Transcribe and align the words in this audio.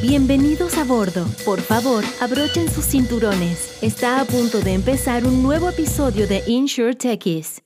Bienvenidos 0.00 0.78
a 0.78 0.84
bordo. 0.84 1.26
Por 1.44 1.60
favor, 1.60 2.04
abrochen 2.20 2.70
sus 2.70 2.86
cinturones. 2.86 3.82
Está 3.82 4.20
a 4.20 4.24
punto 4.24 4.60
de 4.60 4.74
empezar 4.74 5.26
un 5.26 5.42
nuevo 5.42 5.70
episodio 5.70 6.28
de 6.28 6.44
Insure 6.46 6.96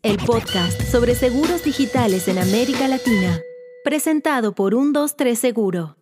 el 0.02 0.16
podcast 0.16 0.80
sobre 0.90 1.14
seguros 1.14 1.62
digitales 1.62 2.28
en 2.28 2.38
América 2.38 2.88
Latina. 2.88 3.38
Presentado 3.84 4.54
por 4.54 4.72
123 4.72 5.38
Seguro. 5.38 5.96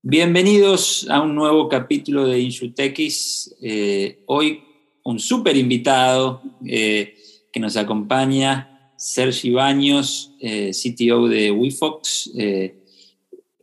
Bienvenidos 0.00 1.08
a 1.10 1.20
un 1.20 1.34
nuevo 1.34 1.68
capítulo 1.68 2.24
de 2.24 2.38
Insure 2.38 2.70
Techies. 2.70 3.56
Eh, 3.60 4.22
hoy 4.26 4.62
un 5.02 5.18
súper 5.18 5.56
invitado 5.56 6.40
eh, 6.64 7.16
que 7.52 7.58
nos 7.58 7.76
acompaña, 7.76 8.92
Sergi 8.96 9.50
Baños, 9.50 10.36
eh, 10.40 10.70
CTO 10.70 11.26
de 11.26 11.50
WeFox. 11.50 12.30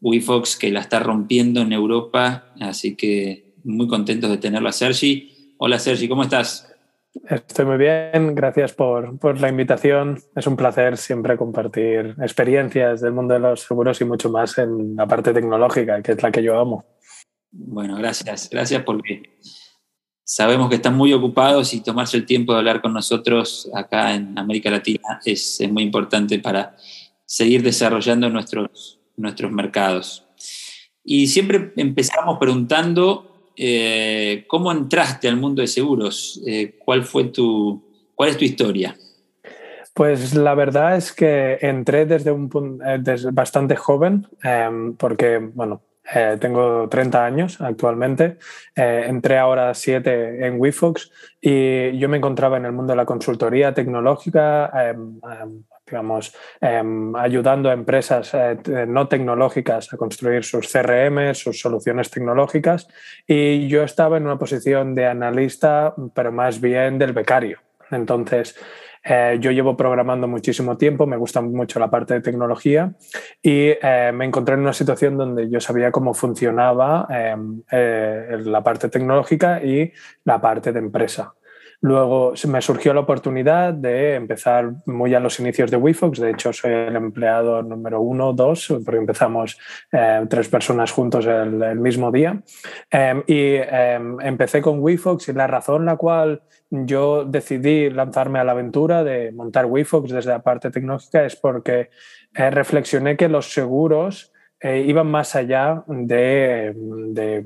WeFox 0.01 0.57
que 0.57 0.71
la 0.71 0.81
está 0.81 0.99
rompiendo 0.99 1.61
en 1.61 1.71
Europa, 1.71 2.53
así 2.59 2.95
que 2.95 3.53
muy 3.63 3.87
contentos 3.87 4.29
de 4.29 4.37
tenerlo 4.37 4.69
a 4.69 4.73
Sergi. 4.73 5.55
Hola 5.57 5.79
Sergi, 5.79 6.09
¿cómo 6.09 6.23
estás? 6.23 6.67
Estoy 7.29 7.65
muy 7.65 7.77
bien, 7.77 8.35
gracias 8.35 8.73
por, 8.73 9.19
por, 9.19 9.39
la 9.39 9.49
invitación. 9.49 10.19
Es 10.35 10.47
un 10.47 10.55
placer 10.55 10.97
siempre 10.97 11.37
compartir 11.37 12.15
experiencias 12.21 13.01
del 13.01 13.13
mundo 13.13 13.33
de 13.33 13.41
los 13.41 13.61
seguros 13.61 13.99
y 14.01 14.05
mucho 14.05 14.29
más 14.29 14.57
en 14.57 14.95
la 14.95 15.05
parte 15.07 15.33
tecnológica, 15.33 16.01
que 16.01 16.13
es 16.13 16.23
la 16.23 16.31
que 16.31 16.41
yo 16.41 16.57
amo. 16.57 16.85
Bueno, 17.51 17.97
gracias, 17.97 18.49
gracias 18.49 18.81
porque 18.83 19.23
sabemos 20.23 20.69
que 20.69 20.75
están 20.75 20.95
muy 20.95 21.11
ocupados 21.11 21.73
y 21.73 21.83
tomarse 21.83 22.15
el 22.15 22.25
tiempo 22.25 22.53
de 22.53 22.59
hablar 22.59 22.81
con 22.81 22.93
nosotros 22.93 23.69
acá 23.75 24.15
en 24.15 24.39
América 24.39 24.71
Latina 24.71 25.19
es, 25.25 25.59
es 25.59 25.69
muy 25.69 25.83
importante 25.83 26.39
para 26.39 26.77
seguir 27.25 27.61
desarrollando 27.61 28.29
nuestros, 28.29 29.00
nuestros 29.21 29.51
mercados. 29.51 30.25
Y 31.03 31.27
siempre 31.27 31.73
empezamos 31.77 32.37
preguntando 32.39 33.31
eh, 33.55 34.45
cómo 34.47 34.71
entraste 34.71 35.27
al 35.27 35.37
mundo 35.37 35.61
de 35.61 35.67
seguros, 35.67 36.41
eh, 36.47 36.77
cuál 36.83 37.03
fue 37.03 37.25
tu, 37.25 37.83
cuál 38.15 38.29
es 38.29 38.37
tu 38.37 38.45
historia. 38.45 38.95
Pues 39.93 40.35
la 40.35 40.55
verdad 40.55 40.95
es 40.95 41.11
que 41.11 41.57
entré 41.61 42.05
desde 42.05 42.31
un 42.31 42.49
eh, 42.85 43.01
bastante 43.31 43.75
joven, 43.75 44.25
em, 44.41 44.95
porque 44.95 45.37
bueno, 45.37 45.81
tengo 46.39 46.89
30 46.89 47.25
años 47.25 47.61
actualmente. 47.61 48.37
entré 48.75 49.37
ahora 49.37 49.73
7 49.73 50.45
en 50.45 50.59
WeFox 50.59 51.09
y 51.39 51.97
yo 51.97 52.09
me 52.09 52.17
encontraba 52.17 52.57
en 52.57 52.65
el 52.65 52.73
mundo 52.73 52.91
de 52.91 52.97
la 52.97 53.05
consultoría 53.05 53.73
tecnológica, 53.73 54.71
em, 54.89 55.19
em, 55.23 55.63
digamos, 55.91 56.33
em, 56.61 57.15
ayudando 57.15 57.69
a 57.69 57.73
empresas 57.73 58.33
eh, 58.33 58.57
no 58.87 59.07
tecnológicas 59.07 59.93
a 59.93 59.97
construir 59.97 60.43
sus 60.43 60.71
CRM, 60.71 61.35
sus 61.35 61.59
soluciones 61.59 62.09
tecnológicas. 62.09 62.87
Y 63.27 63.67
yo 63.67 63.83
estaba 63.83 64.17
en 64.17 64.25
una 64.25 64.39
posición 64.39 64.95
de 64.95 65.05
analista, 65.05 65.93
pero 66.15 66.31
más 66.31 66.61
bien 66.61 66.97
del 66.97 67.13
becario. 67.13 67.59
Entonces, 67.91 68.55
eh, 69.03 69.37
yo 69.41 69.51
llevo 69.51 69.75
programando 69.75 70.27
muchísimo 70.27 70.77
tiempo, 70.77 71.05
me 71.05 71.17
gusta 71.17 71.41
mucho 71.41 71.79
la 71.79 71.89
parte 71.89 72.13
de 72.13 72.21
tecnología 72.21 72.93
y 73.41 73.71
eh, 73.81 74.11
me 74.13 74.25
encontré 74.25 74.53
en 74.53 74.61
una 74.61 74.73
situación 74.73 75.17
donde 75.17 75.49
yo 75.49 75.59
sabía 75.59 75.91
cómo 75.91 76.13
funcionaba 76.13 77.07
em, 77.09 77.63
la 77.71 78.63
parte 78.63 78.89
tecnológica 78.89 79.61
y 79.61 79.91
la 80.23 80.39
parte 80.39 80.71
de 80.71 80.79
empresa. 80.79 81.33
Luego 81.83 82.33
me 82.47 82.61
surgió 82.61 82.93
la 82.93 82.99
oportunidad 82.99 83.73
de 83.73 84.13
empezar 84.13 84.71
muy 84.85 85.15
a 85.15 85.19
los 85.19 85.39
inicios 85.39 85.71
de 85.71 85.77
WeFox. 85.77 86.19
De 86.19 86.29
hecho, 86.29 86.53
soy 86.53 86.71
el 86.71 86.95
empleado 86.95 87.63
número 87.63 88.01
uno, 88.01 88.33
dos, 88.33 88.71
porque 88.85 88.99
empezamos 88.99 89.57
eh, 89.91 90.23
tres 90.29 90.47
personas 90.47 90.91
juntos 90.91 91.25
el, 91.25 91.79
mismo 91.79 92.11
día. 92.11 92.39
Em, 92.91 93.23
y 93.25 93.55
em, 93.55 94.21
empecé 94.21 94.61
con 94.61 94.79
WeFox 94.79 95.29
y 95.29 95.33
la 95.33 95.47
razón 95.47 95.85
la 95.85 95.95
cual 95.95 96.43
yo 96.69 97.25
decidí 97.25 97.89
lanzarme 97.89 98.37
a 98.37 98.43
la 98.43 98.51
aventura 98.51 99.03
de 99.03 99.31
montar 99.31 99.65
WeFox 99.65 100.11
desde 100.11 100.29
la 100.29 100.43
parte 100.43 100.69
tecnológica 100.69 101.25
es 101.25 101.35
porque 101.35 101.89
eh, 102.35 102.49
reflexioné 102.51 103.17
que 103.17 103.27
los 103.27 103.51
seguros 103.51 104.31
eh, 104.63 104.83
iban 104.85 105.07
más 105.07 105.35
allá 105.35 105.83
de, 105.87 106.75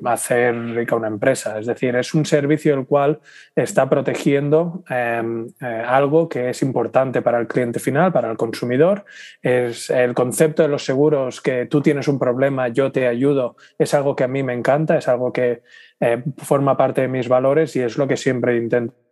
hacer 0.03 0.53
rica 0.75 0.97
una 0.97 1.07
empresa. 1.07 1.57
Es 1.57 1.65
decir, 1.65 1.95
es 1.95 2.13
un 2.13 2.25
servicio 2.25 2.73
el 2.73 2.85
cual 2.85 3.21
está 3.55 3.89
protegiendo 3.89 4.83
em, 4.89 5.47
eh, 5.61 5.83
algo 5.87 6.27
que 6.27 6.49
es 6.49 6.61
importante 6.61 7.21
para 7.21 7.39
el 7.39 7.47
cliente 7.47 7.79
final, 7.79 8.11
para 8.11 8.29
el 8.29 8.35
consumidor. 8.35 9.05
Es 9.41 9.89
el 9.89 10.13
concepto 10.13 10.63
de 10.63 10.67
los 10.67 10.83
seguros 10.83 11.39
que 11.39 11.67
tú 11.67 11.81
tienes 11.81 12.09
un 12.09 12.19
problema, 12.19 12.67
yo 12.67 12.91
te 12.91 13.07
ayudo, 13.07 13.55
es 13.79 13.93
algo 13.93 14.15
que 14.15 14.25
a 14.25 14.27
mí 14.27 14.43
me 14.43 14.53
encanta, 14.53 14.97
es 14.97 15.07
algo 15.07 15.31
que 15.31 15.61
eh, 16.01 16.21
forma 16.37 16.75
parte 16.75 17.01
de 17.01 17.07
mis 17.07 17.29
valores 17.29 17.75
y 17.77 17.81
es 17.81 17.97
lo 17.97 18.07
que 18.07 18.17
siempre 18.17 18.57
intento 18.57 19.04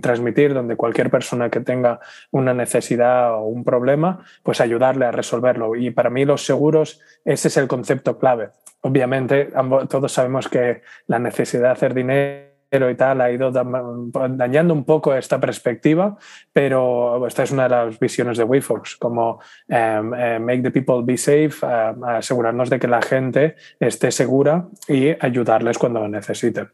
transmitir, 0.00 0.54
donde 0.54 0.76
cualquier 0.76 1.10
persona 1.10 1.50
que 1.50 1.60
tenga 1.60 2.00
una 2.30 2.54
necesidad 2.54 3.34
o 3.34 3.42
un 3.42 3.64
problema, 3.64 4.24
pues 4.42 4.60
ayudarle 4.60 5.06
a 5.06 5.10
resolverlo. 5.10 5.74
Y 5.76 5.90
para 5.90 6.10
mí 6.10 6.24
los 6.24 6.44
seguros, 6.44 7.00
ese 7.24 7.48
es 7.48 7.56
el 7.56 7.68
concepto 7.68 8.18
clave. 8.18 8.50
Obviamente, 8.82 9.50
todos 9.88 10.12
sabemos 10.12 10.48
que 10.48 10.82
la 11.06 11.18
necesidad 11.18 11.64
de 11.64 11.70
hacer 11.70 11.94
dinero 11.94 12.54
y 12.90 12.94
tal 12.96 13.20
ha 13.20 13.30
ido 13.30 13.50
dañando 13.50 14.74
un 14.74 14.84
poco 14.84 15.14
esta 15.14 15.40
perspectiva, 15.40 16.16
pero 16.52 17.26
esta 17.26 17.44
es 17.44 17.52
una 17.52 17.64
de 17.64 17.68
las 17.70 17.98
visiones 17.98 18.36
de 18.36 18.44
WeFox, 18.44 18.96
como 18.96 19.40
em, 19.68 20.12
eh, 20.14 20.38
make 20.38 20.62
the 20.62 20.70
people 20.70 21.02
be 21.04 21.16
safe, 21.16 21.54
eh, 21.62 21.94
asegurarnos 22.06 22.70
de 22.70 22.78
que 22.78 22.88
la 22.88 23.00
gente 23.00 23.54
esté 23.78 24.10
segura 24.10 24.66
y 24.88 25.10
ayudarles 25.24 25.78
cuando 25.78 26.00
lo 26.00 26.08
necesiten. 26.08 26.68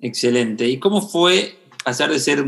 Excelente. 0.00 0.66
¿Y 0.66 0.78
cómo 0.78 1.00
fue 1.00 1.56
pasar 1.84 2.10
de 2.10 2.18
ser 2.18 2.44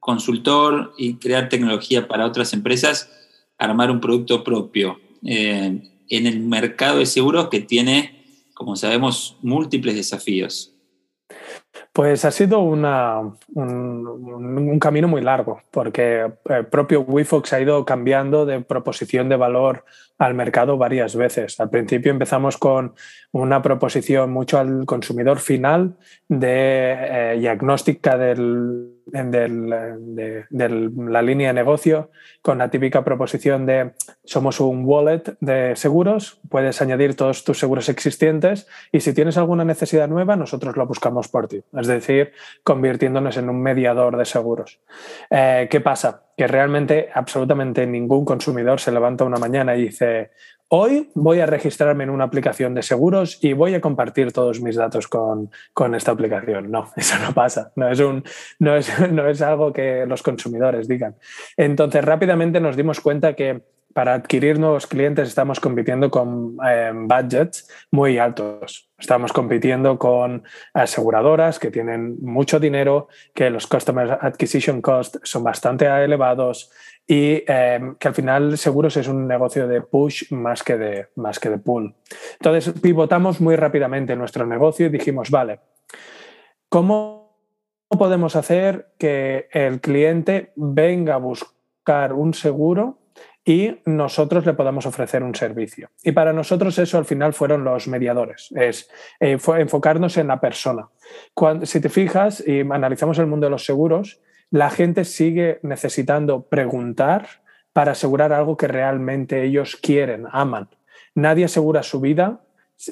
consultor 0.00 0.94
y 0.96 1.16
crear 1.16 1.48
tecnología 1.48 2.08
para 2.08 2.26
otras 2.26 2.52
empresas 2.52 3.10
a 3.58 3.64
armar 3.64 3.90
un 3.90 4.00
producto 4.00 4.42
propio 4.42 4.98
eh, 5.24 5.82
en 6.08 6.26
el 6.26 6.40
mercado 6.40 6.98
de 6.98 7.06
seguros 7.06 7.48
que 7.48 7.60
tiene, 7.60 8.24
como 8.54 8.76
sabemos, 8.76 9.36
múltiples 9.42 9.96
desafíos? 9.96 10.74
Pues 11.92 12.24
ha 12.24 12.30
sido 12.30 12.60
una, 12.60 13.20
un, 13.54 14.78
camino 14.80 15.08
muy 15.08 15.20
largo, 15.20 15.60
porque 15.70 16.20
el 16.20 16.54
eh, 16.54 16.64
propio 16.64 17.00
WeFox 17.02 17.52
ha 17.52 17.60
ido 17.60 17.84
cambiando 17.84 18.46
de 18.46 18.60
proposición 18.60 19.28
de 19.28 19.36
valor 19.36 19.84
al 20.18 20.34
mercado 20.34 20.76
varias 20.76 21.16
veces. 21.16 21.58
Al 21.60 21.70
principio 21.70 22.10
empezamos 22.10 22.58
con 22.58 22.94
una 23.32 23.62
proposición 23.62 24.32
mucho 24.32 24.58
al 24.58 24.84
consumidor 24.84 25.38
final 25.38 25.96
de 26.28 26.92
eh, 27.32 27.36
diagnóstica 27.38 28.18
del 28.18 28.98
de, 29.12 30.90
la 30.96 31.22
línea 31.22 31.48
de 31.48 31.54
negocio 31.54 32.10
con 32.42 32.58
la 32.58 32.70
típica 32.70 33.04
proposición 33.04 33.66
de 33.66 33.92
somos 34.24 34.60
un 34.60 34.84
wallet 34.84 35.36
de 35.40 35.74
seguros, 35.76 36.40
puedes 36.48 36.80
añadir 36.82 37.14
todos 37.14 37.44
tus 37.44 37.58
seguros 37.58 37.88
existentes 37.88 38.66
y 38.92 39.00
si 39.00 39.12
tienes 39.12 39.36
alguna 39.38 39.64
necesidad 39.64 40.08
nueva, 40.08 40.36
nosotros 40.36 40.76
lo 40.76 40.86
buscamos 40.86 41.28
por 41.28 41.48
ti. 41.48 41.62
Es 41.76 41.86
decir, 41.86 42.32
convirtiéndonos 42.62 43.36
en 43.36 43.48
un 43.48 43.60
mediador 43.62 44.16
de 44.16 44.24
seguros. 44.24 44.80
Eh, 45.30 45.68
¿Qué 45.70 45.80
pasa? 45.80 46.27
Que 46.38 46.46
realmente 46.46 47.10
absolutamente 47.12 47.86
ningún 47.86 48.24
consumidor 48.24 48.80
se 48.80 48.92
levanta 48.92 49.24
una 49.24 49.36
mañana 49.36 49.76
y 49.76 49.82
dice, 49.82 50.30
Hoy 50.70 51.08
voy 51.14 51.40
a 51.40 51.46
registrarme 51.46 52.04
en 52.04 52.10
una 52.10 52.24
aplicación 52.24 52.74
de 52.74 52.82
seguros 52.82 53.38
y 53.42 53.54
voy 53.54 53.74
a 53.74 53.80
compartir 53.80 54.32
todos 54.32 54.60
mis 54.60 54.76
datos 54.76 55.08
con, 55.08 55.50
esta 55.94 56.12
aplicación. 56.12 56.70
No, 56.70 56.90
eso 56.96 57.18
no 57.20 57.32
pasa. 57.32 57.72
No 57.74 57.88
es, 57.88 57.98
un, 58.00 58.22
no, 58.58 58.76
es, 58.76 58.92
no 59.10 59.26
es 59.26 59.40
algo 59.40 59.72
que 59.72 60.04
los 60.06 60.22
consumidores 60.22 60.86
digan. 60.86 61.16
Entonces, 61.56 62.04
rápidamente 62.04 62.60
nos 62.60 62.76
dimos 62.76 63.00
cuenta 63.00 63.32
que 63.32 63.62
para 63.94 64.14
adquirir 64.14 64.58
nuevos 64.58 64.86
clientes 64.86 65.28
estamos 65.28 65.60
compitiendo 65.60 66.10
con 66.10 66.56
eh, 66.66 66.92
budgets 66.94 67.68
muy 67.90 68.18
altos. 68.18 68.90
Estamos 68.98 69.32
compitiendo 69.32 69.98
con 69.98 70.44
aseguradoras 70.74 71.58
que 71.58 71.70
tienen 71.70 72.16
mucho 72.20 72.60
dinero, 72.60 73.08
que 73.34 73.50
los 73.50 73.66
Customer 73.66 74.18
Acquisition 74.20 74.80
Costs 74.82 75.20
son 75.24 75.42
bastante 75.42 75.86
elevados, 75.86 76.70
y 77.10 77.42
em, 77.46 77.96
que 77.96 78.08
al 78.08 78.14
final 78.14 78.58
seguros 78.58 78.96
es 78.98 79.08
un 79.08 79.26
negocio 79.26 79.66
de 79.66 79.80
push 79.80 80.30
más 80.30 80.62
que 80.62 80.76
de, 80.76 81.08
más 81.16 81.40
que 81.40 81.48
de 81.48 81.56
pull. 81.56 81.94
Entonces 82.34 82.78
pivotamos 82.80 83.40
muy 83.40 83.56
rápidamente 83.56 84.14
nuestro 84.14 84.46
negocio 84.46 84.86
y 84.86 84.90
dijimos, 84.90 85.30
vale, 85.30 85.60
¿cómo 86.68 87.34
podemos 87.88 88.36
hacer 88.36 88.92
que 88.98 89.48
el 89.52 89.80
cliente 89.80 90.52
venga 90.54 91.14
a 91.14 91.18
buscar 91.18 92.12
un 92.12 92.34
seguro 92.34 92.97
y 93.48 93.80
nosotros 93.86 94.44
le 94.44 94.52
podamos 94.52 94.84
ofrecer 94.84 95.22
un 95.22 95.34
servicio. 95.34 95.88
Y 96.04 96.12
para 96.12 96.34
nosotros 96.34 96.78
eso 96.78 96.98
al 96.98 97.06
final 97.06 97.32
fueron 97.32 97.64
los 97.64 97.88
mediadores, 97.88 98.50
es 98.54 98.90
eh, 99.20 99.38
enfocarnos 99.56 100.18
en 100.18 100.26
la 100.26 100.38
persona. 100.38 100.90
Cuando, 101.32 101.64
si 101.64 101.80
te 101.80 101.88
fijas 101.88 102.46
y 102.46 102.60
analizamos 102.60 103.18
el 103.18 103.26
mundo 103.26 103.46
de 103.46 103.50
los 103.50 103.64
seguros, 103.64 104.20
la 104.50 104.68
gente 104.68 105.06
sigue 105.06 105.60
necesitando 105.62 106.42
preguntar 106.42 107.26
para 107.72 107.92
asegurar 107.92 108.34
algo 108.34 108.58
que 108.58 108.68
realmente 108.68 109.42
ellos 109.42 109.76
quieren, 109.76 110.26
aman. 110.30 110.68
Nadie 111.14 111.46
asegura 111.46 111.82
su 111.82 112.00
vida 112.00 112.42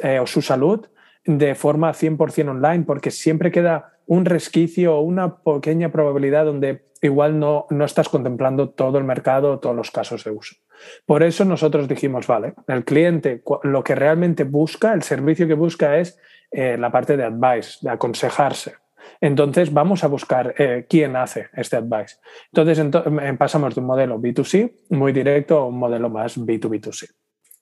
eh, 0.02 0.20
o 0.20 0.26
su 0.26 0.40
salud 0.40 0.86
de 1.26 1.54
forma 1.54 1.92
100% 1.92 2.48
online, 2.48 2.84
porque 2.84 3.10
siempre 3.10 3.50
queda 3.50 3.95
un 4.06 4.24
resquicio 4.24 4.96
o 4.96 5.00
una 5.00 5.38
pequeña 5.38 5.90
probabilidad 5.90 6.44
donde 6.44 6.86
igual 7.02 7.38
no, 7.38 7.66
no 7.70 7.84
estás 7.84 8.08
contemplando 8.08 8.70
todo 8.70 8.98
el 8.98 9.04
mercado 9.04 9.58
todos 9.58 9.76
los 9.76 9.90
casos 9.90 10.24
de 10.24 10.30
uso. 10.30 10.56
Por 11.04 11.22
eso 11.22 11.44
nosotros 11.44 11.88
dijimos, 11.88 12.26
vale, 12.26 12.54
el 12.68 12.84
cliente 12.84 13.42
lo 13.62 13.84
que 13.84 13.94
realmente 13.94 14.44
busca, 14.44 14.92
el 14.92 15.02
servicio 15.02 15.46
que 15.46 15.54
busca 15.54 15.98
es 15.98 16.18
eh, 16.50 16.76
la 16.78 16.90
parte 16.90 17.16
de 17.16 17.24
advice, 17.24 17.78
de 17.82 17.90
aconsejarse. 17.90 18.74
Entonces 19.20 19.72
vamos 19.72 20.04
a 20.04 20.08
buscar 20.08 20.54
eh, 20.58 20.86
quién 20.88 21.16
hace 21.16 21.48
este 21.54 21.76
advice. 21.76 22.16
Entonces 22.52 22.84
pasamos 23.38 23.74
de 23.74 23.80
un 23.80 23.86
modelo 23.86 24.18
B2C 24.18 24.72
muy 24.90 25.12
directo 25.12 25.58
a 25.58 25.66
un 25.66 25.78
modelo 25.78 26.10
más 26.10 26.38
B2B2C. 26.38 27.10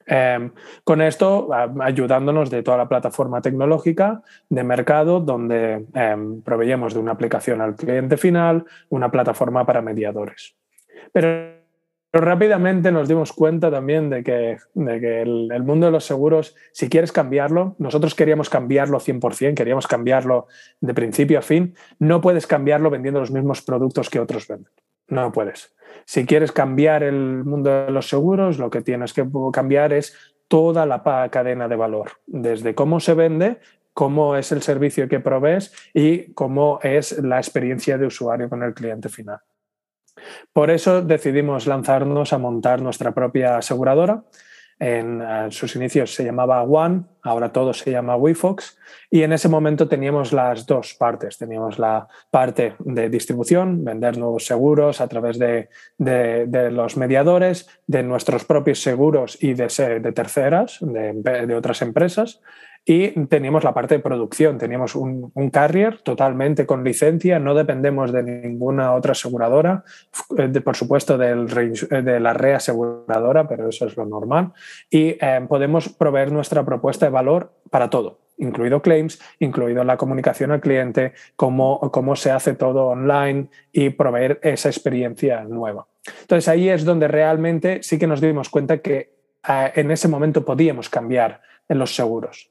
Em, 0.06 0.50
con 0.84 1.00
esto, 1.00 1.48
ayudándonos 1.80 2.50
de 2.50 2.62
toda 2.62 2.76
la 2.76 2.88
plataforma 2.88 3.40
tecnológica 3.40 4.22
de 4.48 4.62
mercado, 4.62 5.20
donde 5.20 5.86
eh, 5.94 6.16
de 6.44 6.98
una 6.98 7.12
aplicación 7.12 7.60
al 7.60 7.74
cliente 7.74 8.16
final, 8.16 8.64
una 8.90 9.10
plataforma 9.10 9.64
para 9.64 9.80
mediadores. 9.80 10.56
Pero, 11.12 11.54
rápidamente 12.12 12.92
nos 12.92 13.08
dimos 13.08 13.32
cuenta 13.32 13.70
también 13.70 14.08
de 14.08 14.22
que, 14.22 14.58
el, 14.76 15.62
mundo 15.64 15.86
de 15.86 15.92
los 15.92 16.04
seguros, 16.04 16.54
si 16.72 16.88
quieres 16.88 17.10
cambiarlo, 17.10 17.74
nosotros 17.78 18.14
queríamos 18.14 18.48
cambiarlo 18.48 19.00
100%, 19.00 19.54
queríamos 19.54 19.88
cambiarlo 19.88 20.46
de 20.80 20.94
principio 20.94 21.40
a 21.40 21.42
fin, 21.42 21.74
no 21.98 22.20
puedes 22.20 22.46
cambiarlo 22.46 22.90
vendiendo 22.90 23.20
los 23.20 23.32
mismos 23.32 23.62
productos 23.62 24.10
que 24.10 24.20
otros 24.20 24.46
venden. 24.46 24.72
No 25.08 25.32
puedes. 25.32 25.74
Si 26.06 26.26
quieres 26.26 26.52
cambiar 26.52 27.02
el 27.02 27.44
mundo 27.44 27.86
de 27.86 27.90
los 27.90 28.08
seguros, 28.08 28.58
lo 28.58 28.70
que 28.70 28.82
tienes 28.82 29.12
que 29.12 29.26
cambiar 29.52 29.92
es 29.92 30.34
toda 30.48 30.86
la 30.86 31.02
cadena 31.30 31.68
de 31.68 31.76
valor, 31.76 32.12
desde 32.26 32.74
cómo 32.74 33.00
se 33.00 33.14
vende, 33.14 33.60
cómo 33.92 34.36
es 34.36 34.52
el 34.52 34.62
servicio 34.62 35.08
que 35.08 35.20
provees 35.20 35.72
y 35.94 36.32
cómo 36.34 36.80
es 36.82 37.18
la 37.22 37.38
experiencia 37.38 37.96
de 37.96 38.06
usuario 38.06 38.48
con 38.48 38.62
el 38.62 38.74
cliente 38.74 39.08
final. 39.08 39.38
Por 40.52 40.70
eso 40.70 41.02
decidimos 41.02 41.66
lanzarnos 41.66 42.32
a 42.32 42.38
montar 42.38 42.82
nuestra 42.82 43.12
propia 43.12 43.56
aseguradora 43.56 44.24
en, 44.79 45.23
sus 45.50 45.76
inicios 45.76 46.15
se 46.15 46.25
llamaba 46.25 46.62
One, 46.62 47.05
ahora 47.23 47.53
todo 47.53 47.73
se 47.73 47.91
llama 47.91 48.17
WeFox, 48.17 48.79
y 49.11 49.23
en 49.23 49.32
ese 49.32 49.49
momento 49.49 49.88
teníamos 49.88 50.32
las 50.32 50.67
dos 50.67 50.94
partes. 50.94 51.38
Teníamos 51.38 51.79
la 51.79 52.09
parte 52.31 52.75
de 52.81 53.09
distribución, 53.09 53.85
vender 53.85 54.19
nuevos 54.19 54.47
seguros 54.47 55.00
a 55.00 55.09
través 55.09 55.38
de, 55.38 55.69
los 56.71 56.97
mediadores, 56.97 57.69
de 57.87 58.03
nuestros 58.03 58.44
propios 58.44 58.82
seguros 58.82 59.43
y 59.43 59.55
de, 59.55 59.69
terceras, 60.15 60.79
de 60.81 61.55
otras 61.55 61.82
empresas, 61.82 62.41
y 62.84 63.08
teníamos 63.26 63.64
la 63.64 63.72
parte 63.72 63.94
de 63.94 64.00
producción, 64.00 64.58
teníamos 64.58 64.94
un, 64.94 65.32
carrier 65.50 66.02
totalmente 66.02 66.66
con 66.66 66.84
licencia, 66.84 67.38
no 67.38 67.54
dependemos 67.54 68.12
de 68.12 68.22
ninguna 68.22 68.92
otra 68.92 69.12
aseguradora, 69.12 69.84
eh, 70.36 70.60
por 70.60 70.76
supuesto 70.76 71.16
del, 71.16 71.46
de 71.46 72.20
la 72.20 72.34
reaseguradora, 72.34 73.48
pero 73.48 73.69
eso 73.69 73.86
es 73.86 73.96
lo 73.96 74.04
normal, 74.04 74.52
y 74.90 75.16
eh, 75.20 75.46
podemos 75.48 75.88
proveer 75.88 76.31
nuestra 76.31 76.64
propuesta 76.64 77.06
de 77.06 77.10
valor 77.10 77.52
para 77.70 77.88
todo, 77.88 78.20
incluido 78.36 78.82
claims, 78.82 79.19
incluido 79.38 79.82
la 79.84 79.96
comunicación 79.96 80.50
al 80.50 80.60
cliente, 80.60 81.14
cómo, 81.37 81.80
cómo 81.90 82.16
se 82.16 82.30
hace 82.30 82.54
todo 82.54 82.88
online 82.88 83.48
y 83.72 83.90
proveer 83.90 84.40
esa 84.42 84.69
experiencia 84.69 85.42
nueva. 85.44 85.87
Entonces 86.20 86.48
ahí 86.48 86.69
es 86.69 86.84
donde 86.84 87.08
realmente 87.08 87.82
sí 87.82 87.98
que 87.98 88.06
nos 88.06 88.20
dimos 88.20 88.50
cuenta 88.50 88.78
que 88.78 89.14
eh, 89.48 89.72
en 89.75 89.90
ese 89.90 90.08
momento 90.08 90.44
podíamos 90.44 90.90
cambiar 90.90 91.40
en 91.69 91.78
los 91.78 91.94
seguros. 91.94 92.50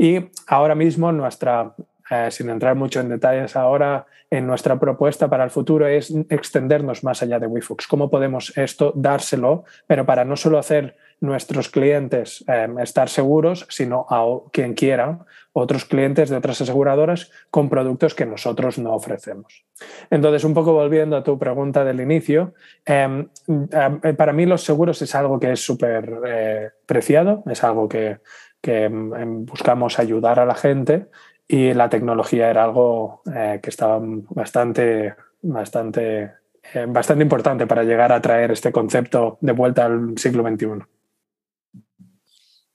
Y 0.00 0.30
ahora 0.46 0.74
mismo 0.74 1.12
nuestra, 1.12 1.74
eh, 2.10 2.30
sin 2.30 2.48
entrar 2.48 2.74
mucho 2.74 3.00
en 3.00 3.10
detalles 3.10 3.54
ahora, 3.54 4.06
en 4.30 4.46
nuestra 4.46 4.80
propuesta 4.80 5.28
para 5.28 5.44
el 5.44 5.50
futuro 5.50 5.86
es 5.86 6.10
extendernos 6.30 7.04
más 7.04 7.22
allá 7.22 7.38
de 7.38 7.46
WeFox. 7.46 7.86
¿Cómo 7.86 8.08
podemos 8.08 8.56
esto 8.56 8.94
dárselo, 8.96 9.64
pero 9.86 10.06
para 10.06 10.24
no 10.24 10.36
solo 10.36 10.58
hacer 10.58 10.96
nuestros 11.20 11.68
clientes 11.68 12.42
em, 12.48 12.78
estar 12.78 13.10
seguros, 13.10 13.66
sino 13.68 14.06
a 14.08 14.24
quien 14.52 14.72
quiera, 14.72 15.18
otros 15.52 15.84
clientes 15.84 16.30
de 16.30 16.36
otras 16.36 16.62
aseguradoras 16.62 17.30
con 17.50 17.68
productos 17.68 18.14
que 18.14 18.24
nosotros 18.24 18.78
no 18.78 18.94
ofrecemos. 18.94 19.66
Entonces, 20.08 20.44
un 20.44 20.54
poco 20.54 20.72
volviendo 20.72 21.16
a 21.16 21.22
tu 21.22 21.38
pregunta 21.38 21.84
del 21.84 22.00
inicio, 22.00 22.54
em, 22.86 23.28
em, 23.48 24.16
para 24.16 24.32
mí 24.32 24.46
los 24.46 24.62
seguros 24.62 25.02
es 25.02 25.14
algo 25.14 25.38
que 25.38 25.52
es 25.52 25.60
súper 25.60 26.20
eh, 26.26 26.70
preciado, 26.86 27.42
es 27.50 27.62
algo 27.64 27.86
que 27.86 28.20
que 28.60 28.84
em, 28.84 29.44
buscamos 29.44 29.98
ayudar 29.98 30.38
a 30.38 30.46
la 30.46 30.54
gente 30.54 31.06
y 31.48 31.74
la 31.74 31.88
tecnología 31.88 32.48
era 32.48 32.64
algo 32.64 33.22
eh, 33.34 33.58
que 33.62 33.70
estaba 33.70 33.98
bastante, 34.00 35.14
bastante, 35.42 36.30
eh, 36.74 36.86
bastante 36.88 37.22
importante 37.22 37.66
para 37.66 37.82
llegar 37.82 38.12
a 38.12 38.20
traer 38.20 38.52
este 38.52 38.70
concepto 38.70 39.38
de 39.40 39.52
vuelta 39.52 39.86
al 39.86 40.16
siglo 40.16 40.48
XXI. 40.48 40.84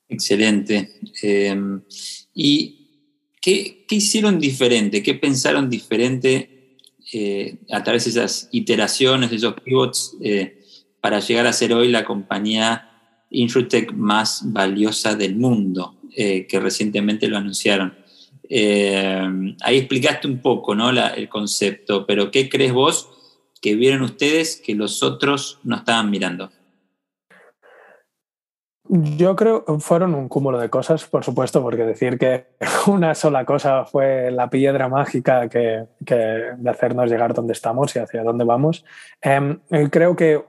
Excelente. 0.10 1.00
Em, 1.22 1.82
¿Y 2.34 3.32
qué, 3.42 3.86
qué, 3.88 3.96
hicieron 3.96 4.40
diferente? 4.40 5.02
¿Qué 5.02 5.16
pensaron 5.16 5.70
diferente 5.70 6.78
eh, 7.14 7.60
a 7.72 7.82
través 7.82 8.04
de 8.06 8.10
esas 8.12 8.50
iteraciones, 8.52 9.30
de 9.30 9.38
esos 9.38 9.54
pivots, 9.62 10.18
para 11.00 11.20
llegar 11.20 11.48
a 11.48 11.54
ser 11.54 11.72
hoy 11.74 11.88
la 11.90 12.04
compañía 12.04 12.94
Insurtech 13.30 13.94
más 13.94 14.42
valiosa 14.45 15.16
del 15.16 15.36
mundo, 15.36 15.95
eh, 16.16 16.45
que 16.48 16.60
recientemente 16.60 17.27
lo 17.27 17.38
anunciaron. 17.38 17.94
Eh, 18.48 19.56
ahí 19.62 19.77
explicaste 19.77 20.27
un 20.27 20.39
poco 20.39 20.75
¿no? 20.75 20.89
el 20.89 21.30
concepto, 21.30 22.06
pero 22.06 22.31
¿qué 22.31 22.50
crees 22.50 22.74
vos 22.74 23.10
que 23.62 23.75
vieron 23.75 24.04
ustedes 24.04 24.62
que 24.63 24.75
los 24.75 25.01
otros 25.01 25.60
no 25.63 25.77
estaban 25.77 26.12
mirando? 26.12 26.51
Yo 28.88 29.36
creo 29.36 29.66
que 29.66 29.80
fueron 29.80 30.14
un 30.14 30.30
cúmulo 30.30 30.60
de 30.60 30.70
cosas, 30.70 31.06
por 31.06 31.24
supuesto, 31.24 31.64
porque 31.64 31.84
decir 31.84 32.20
que 32.20 32.46
una 32.88 33.16
sola 33.16 33.44
cosa 33.44 33.84
fue 33.86 34.30
la 34.30 34.50
piedra 34.50 34.88
mágica 34.88 35.50
que, 35.50 35.88
de 36.00 36.70
hacernos 36.70 37.10
llegar 37.10 37.34
donde 37.34 37.54
estamos 37.54 37.96
y 37.96 38.00
hacia 38.00 38.24
dónde 38.24 38.46
vamos. 38.46 38.86
Em, 39.22 39.60
creo 39.90 40.16
que 40.16 40.44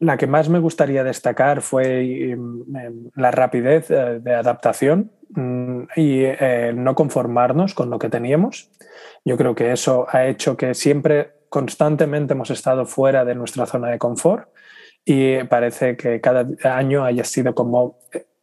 la 0.00 0.16
que 0.16 0.26
más 0.26 0.48
me 0.48 0.58
gustaría 0.58 1.04
destacar 1.04 1.62
fue 1.62 2.30
em, 2.32 2.64
em, 2.76 3.10
la 3.14 3.30
rapidez 3.30 3.90
eh, 3.90 4.18
de 4.20 4.34
adaptación 4.34 5.12
mm, 5.36 5.82
y 5.94 6.22
eh, 6.24 6.72
no 6.74 6.96
conformarnos 6.96 7.74
con 7.74 7.90
lo 7.90 8.00
que 8.00 8.10
teníamos. 8.10 8.70
Yo 9.24 9.36
creo 9.36 9.54
que 9.54 9.70
eso 9.70 10.06
ha 10.10 10.26
hecho 10.26 10.56
que 10.56 10.74
siempre 10.74 11.34
constantemente 11.48 12.34
hemos 12.34 12.50
estado 12.50 12.86
fuera 12.86 13.24
de 13.24 13.36
nuestra 13.36 13.66
zona 13.66 13.88
de 13.88 13.98
confort 13.98 14.48
y 15.10 15.42
parece 15.44 15.96
que 15.96 16.20
cada 16.20 16.46
año 16.64 17.02
haya 17.02 17.24
sido 17.24 17.54
como 17.54 17.96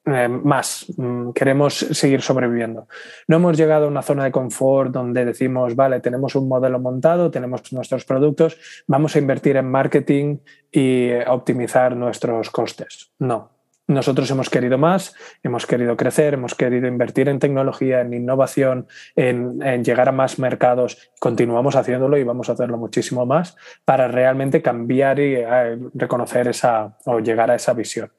eh, 0.07 0.27
más, 0.27 0.88
mm, 0.98 1.29
queremos 1.29 1.75
seguir 1.75 2.24
sobreviviendo. 2.24 2.88
No 3.27 3.36
hemos 3.36 3.55
llegado 3.55 3.86
a 3.86 3.88
una 3.88 4.01
zona 4.01 4.24
de 4.24 4.31
confort 4.31 4.91
donde 4.91 5.25
decimos, 5.25 5.75
vale, 5.75 6.00
tenemos 6.00 6.34
un 6.34 6.48
modelo 6.48 6.79
montado, 6.79 7.29
tenemos 7.29 7.72
nuestros 7.72 8.03
productos, 8.03 8.57
vamos 8.88 9.15
a 9.15 9.19
invertir 9.19 9.57
en 9.57 9.69
marketing 9.69 10.38
y 10.72 11.12
optimizar 11.27 11.95
nuestros 11.95 12.50
costes. 12.50 13.12
No, 13.19 13.51
nosotros 13.88 14.30
hemos 14.32 14.50
querido 14.50 14.77
más, 14.77 15.15
hemos 15.44 15.68
querido 15.68 15.96
crecer, 15.96 16.34
hemos 16.34 16.56
querido 16.56 16.88
invertir 16.88 17.30
en 17.30 17.39
tecnología, 17.39 18.01
en 18.01 18.13
innovación, 18.13 18.88
en, 19.15 19.84
llegar 19.84 20.10
a 20.10 20.12
más 20.12 20.39
mercados. 20.39 21.12
Continuamos 21.20 21.75
haciéndolo 21.75 22.18
y 22.18 22.24
vamos 22.24 22.50
a 22.50 22.54
hacerlo 22.54 22.77
muchísimo 22.77 23.25
más 23.25 23.56
para 23.86 24.08
realmente 24.08 24.62
cambiar 24.62 25.20
y 25.20 25.36
eh, 25.36 25.77
reconocer 25.94 26.48
esa 26.48 26.98
o 27.06 27.20
llegar 27.20 27.51
a 27.51 27.56
esa 27.56 27.74
visión. 27.74 28.12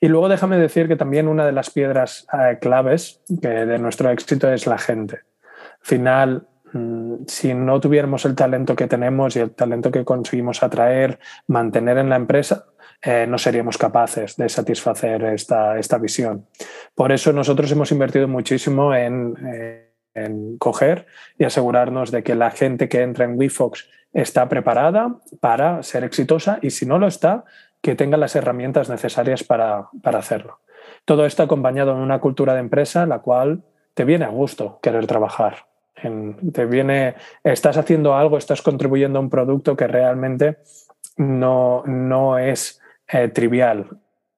Y 0.00 0.08
luego 0.08 0.28
déjame 0.28 0.58
decir 0.58 0.86
que 0.88 0.96
también 0.96 1.28
una 1.28 1.46
de 1.46 1.52
las 1.52 1.70
piedras 1.70 2.26
eh, 2.32 2.58
claves 2.60 3.22
de 3.28 3.78
nuestro 3.78 4.10
éxito 4.10 4.52
es 4.52 4.66
la 4.66 4.78
gente. 4.78 5.16
Al 5.16 5.86
final, 5.86 6.46
si 7.26 7.54
no 7.54 7.80
tuviéramos 7.80 8.24
el 8.24 8.34
talento 8.34 8.74
que 8.74 8.86
tenemos 8.86 9.36
y 9.36 9.40
el 9.40 9.50
talento 9.52 9.90
que 9.90 10.04
conseguimos 10.04 10.62
atraer, 10.62 11.18
mantener 11.46 11.98
en 11.98 12.08
la 12.08 12.16
empresa, 12.16 12.66
eh, 13.02 13.26
no 13.28 13.38
seríamos 13.38 13.78
capaces 13.78 14.36
de 14.36 14.48
satisfacer 14.48 15.22
esta, 15.24 15.78
esta, 15.78 15.98
visión. 15.98 16.46
Por 16.94 17.12
eso 17.12 17.32
nosotros 17.32 17.70
hemos 17.72 17.92
invertido 17.92 18.26
muchísimo 18.26 18.94
en, 18.94 19.34
eh, 19.46 19.92
en, 20.14 20.56
coger 20.58 21.06
y 21.38 21.44
asegurarnos 21.44 22.10
de 22.10 22.22
que 22.22 22.34
la 22.34 22.50
gente 22.50 22.88
que 22.88 23.02
entra 23.02 23.26
en 23.26 23.38
WeFox 23.38 23.88
está 24.12 24.48
preparada 24.48 25.16
para 25.40 25.82
ser 25.82 26.04
exitosa 26.04 26.58
y 26.62 26.70
si 26.70 26.86
no 26.86 26.98
lo 26.98 27.06
está, 27.06 27.44
que 27.82 27.94
tenga 27.94 28.16
las 28.16 28.34
herramientas 28.34 28.88
necesarias 28.88 29.44
para, 29.44 29.88
para 30.02 30.18
hacerlo. 30.18 30.60
Todo 31.04 31.26
esto 31.26 31.42
acompañado 31.42 31.92
en 31.92 31.98
una 31.98 32.18
cultura 32.18 32.54
de 32.54 32.60
empresa 32.60 33.06
la 33.06 33.20
cual 33.20 33.62
te 33.94 34.04
viene 34.04 34.24
a 34.24 34.28
gusto 34.28 34.80
querer 34.82 35.06
trabajar. 35.06 35.66
Te 36.52 36.66
viene, 36.66 37.14
estás 37.42 37.76
haciendo 37.76 38.14
algo, 38.14 38.38
estás 38.38 38.62
contribuyendo 38.62 39.18
a 39.18 39.22
un 39.22 39.30
producto 39.30 39.76
que 39.76 39.86
realmente 39.86 40.58
no, 41.16 41.82
no 41.86 42.38
es 42.38 42.80
eh, 43.08 43.28
trivial 43.28 43.88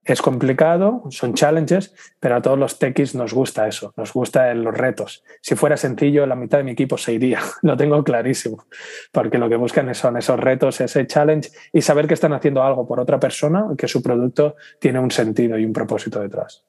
Es 0.05 0.23
complicado, 0.23 1.05
son 1.11 1.35
challenges, 1.35 1.95
pero 2.21 2.37
a 2.37 2.43
todos 2.43 2.59
los 2.59 2.79
techies 2.79 3.15
nos 3.15 3.35
gusta 3.35 3.67
eso, 3.67 3.93
nos 3.97 4.13
gustan 4.13 4.63
los 4.63 4.75
retos. 4.75 5.23
Si 5.43 5.55
fuera 5.55 5.77
sencillo, 5.77 6.27
la 6.27 6.37
mitad 6.37 6.59
de 6.59 6.65
mi 6.65 6.71
equipo 6.71 6.97
se 6.97 7.13
iría, 7.13 7.41
lo 7.63 7.77
tengo 7.77 8.03
clarísimo, 8.05 8.65
porque 9.13 9.39
lo 9.39 9.49
que 9.49 9.57
buscan 9.57 9.93
son 9.95 10.17
esos 10.17 10.39
retos, 10.39 10.81
ese 10.81 11.07
challenge 11.07 11.51
y 11.73 11.83
saber 11.83 12.07
que 12.07 12.15
están 12.15 12.33
haciendo 12.33 12.63
algo 12.63 12.87
por 12.87 13.01
otra 13.01 13.19
persona, 13.19 13.67
que 13.77 13.89
su 13.89 14.03
producto 14.03 14.57
tiene 14.79 14.99
un 14.99 15.11
sentido 15.11 15.59
y 15.59 15.65
un 15.65 15.73
propósito 15.73 16.21
detrás. 16.21 16.65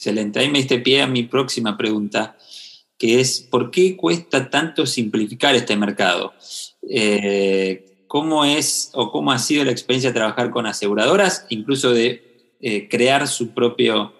Excelente. 0.00 0.38
Ahí 0.38 0.50
me 0.50 0.58
diste 0.58 0.78
pie 0.80 1.02
a 1.02 1.06
mi 1.06 1.24
próxima 1.24 1.76
pregunta, 1.76 2.36
que 3.00 3.18
es, 3.18 3.40
¿por 3.40 3.70
qué 3.70 3.96
cuesta 3.96 4.50
tanto 4.50 4.84
simplificar 4.84 5.54
este 5.54 5.74
mercado? 5.74 6.34
Eh, 6.82 8.04
¿Cómo 8.06 8.44
es 8.44 8.90
o 8.92 9.10
cómo 9.10 9.32
ha 9.32 9.38
sido 9.38 9.64
la 9.64 9.70
experiencia 9.70 10.10
de 10.10 10.14
trabajar 10.14 10.50
con 10.50 10.66
aseguradoras, 10.66 11.46
incluso 11.48 11.92
de 11.92 12.52
eh, 12.60 12.90
crear 12.90 13.26
su 13.26 13.54
propia 13.54 14.12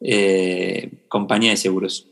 eh, 0.00 1.06
compañía 1.08 1.52
de 1.52 1.56
seguros? 1.56 2.08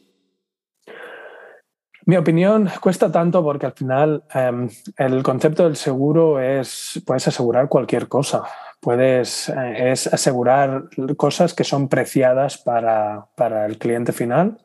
Mi 2.06 2.16
opinión 2.16 2.70
cuesta 2.80 3.12
tanto 3.12 3.44
porque 3.44 3.66
al 3.66 3.72
final 3.72 4.24
em, 4.32 4.70
el 4.96 5.22
concepto 5.22 5.64
del 5.64 5.76
seguro 5.76 6.40
es, 6.40 7.02
puedes 7.04 7.28
asegurar 7.28 7.68
cualquier 7.68 8.08
cosa. 8.08 8.44
Puedes, 8.80 9.50
es 9.76 10.06
asegurar 10.06 10.84
cosas 11.16 11.52
que 11.52 11.64
son 11.64 11.88
preciadas 11.88 12.56
para, 12.56 13.26
para, 13.34 13.66
el 13.66 13.78
cliente 13.78 14.12
final. 14.12 14.58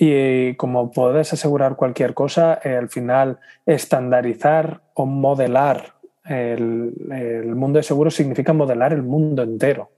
Y 0.00 0.54
como 0.54 0.92
puedes 0.92 1.32
asegurar 1.32 1.74
cualquier 1.74 2.14
cosa, 2.14 2.52
al 2.52 2.88
final 2.88 3.40
estandarizar 3.66 4.80
o 4.94 5.06
modelar 5.06 5.98
el, 6.24 7.52
mundo 7.56 7.78
de 7.78 7.82
seguros 7.82 8.14
significa 8.14 8.52
modelar 8.52 8.92
el 8.92 9.02
mundo 9.02 9.42
entero, 9.42 9.90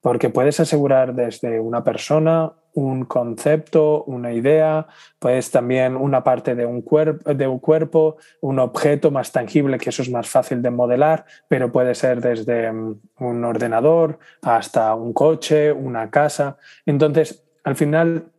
porque 0.00 0.30
puedes 0.30 0.58
asegurar 0.60 1.14
desde 1.14 1.60
una 1.60 1.84
persona, 1.84 2.52
un 2.72 3.04
concepto, 3.04 4.04
una 4.04 4.32
idea, 4.32 4.86
puedes 5.18 5.50
también 5.50 5.96
una 5.96 6.24
parte 6.24 6.54
de 6.54 6.64
un, 6.64 6.80
cuerpo, 6.80 7.34
de 7.34 7.46
un 7.46 7.58
cuerpo, 7.58 8.16
un 8.40 8.58
objeto 8.58 9.10
más 9.10 9.32
tangible, 9.32 9.76
que 9.76 9.90
eso 9.90 10.00
es 10.00 10.10
más 10.10 10.30
fácil 10.30 10.62
de 10.62 10.70
modelar, 10.70 11.26
pero 11.46 11.70
puede 11.70 11.94
ser 11.94 12.22
desde 12.22 12.72
mm, 12.72 13.00
un 13.18 13.44
ordenador 13.44 14.18
hasta 14.40 14.94
un 14.94 15.12
coche, 15.12 15.72
una 15.72 16.08
casa. 16.10 16.56
Entonces, 16.86 17.44
al 17.64 17.76
final, 17.76 18.30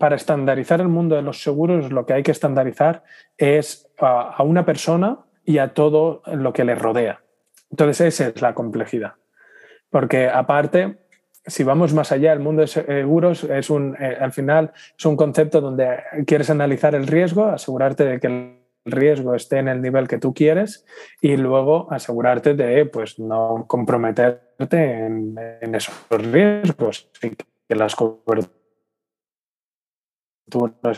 para 0.00 0.16
estandarizar 0.16 0.80
el 0.80 0.88
mundo 0.88 1.14
de 1.14 1.20
los 1.20 1.42
seguros, 1.42 1.92
lo 1.92 2.06
que 2.06 2.14
hay 2.14 2.22
que 2.22 2.30
estandarizar 2.30 3.04
es 3.36 3.86
a 3.98 4.42
una 4.42 4.64
persona 4.64 5.18
y 5.44 5.58
a 5.58 5.74
todo 5.74 6.22
lo 6.24 6.54
que 6.54 6.64
le 6.64 6.74
rodea. 6.74 7.20
Entonces, 7.70 8.00
esa 8.00 8.28
es 8.28 8.40
la 8.40 8.54
complejidad. 8.54 9.12
Porque 9.90 10.26
aparte, 10.26 11.00
si 11.44 11.64
vamos 11.64 11.92
más 11.92 12.12
allá, 12.12 12.32
el 12.32 12.40
mundo 12.40 12.62
de 12.62 12.68
seguros 12.68 13.44
es 13.44 13.68
un, 13.68 13.94
eh, 14.00 14.16
al 14.18 14.32
final 14.32 14.72
es 14.98 15.04
un 15.04 15.16
concepto 15.16 15.60
donde 15.60 15.98
quieres 16.26 16.48
analizar 16.48 16.94
el 16.94 17.06
riesgo, 17.06 17.44
asegurarte 17.44 18.04
de 18.04 18.20
que 18.20 18.26
el 18.26 18.56
riesgo 18.86 19.34
esté 19.34 19.58
en 19.58 19.68
el 19.68 19.82
nivel 19.82 20.08
que 20.08 20.16
tú 20.16 20.32
quieres 20.32 20.86
y 21.20 21.36
luego 21.36 21.92
asegurarte 21.92 22.54
de 22.54 22.86
pues, 22.86 23.18
no 23.18 23.66
comprometerte 23.68 25.04
en, 25.04 25.36
esos 25.74 25.94
riesgos 26.08 27.10
y 27.22 27.30
que 27.68 27.74
las 27.74 27.94
coberturas 27.94 28.48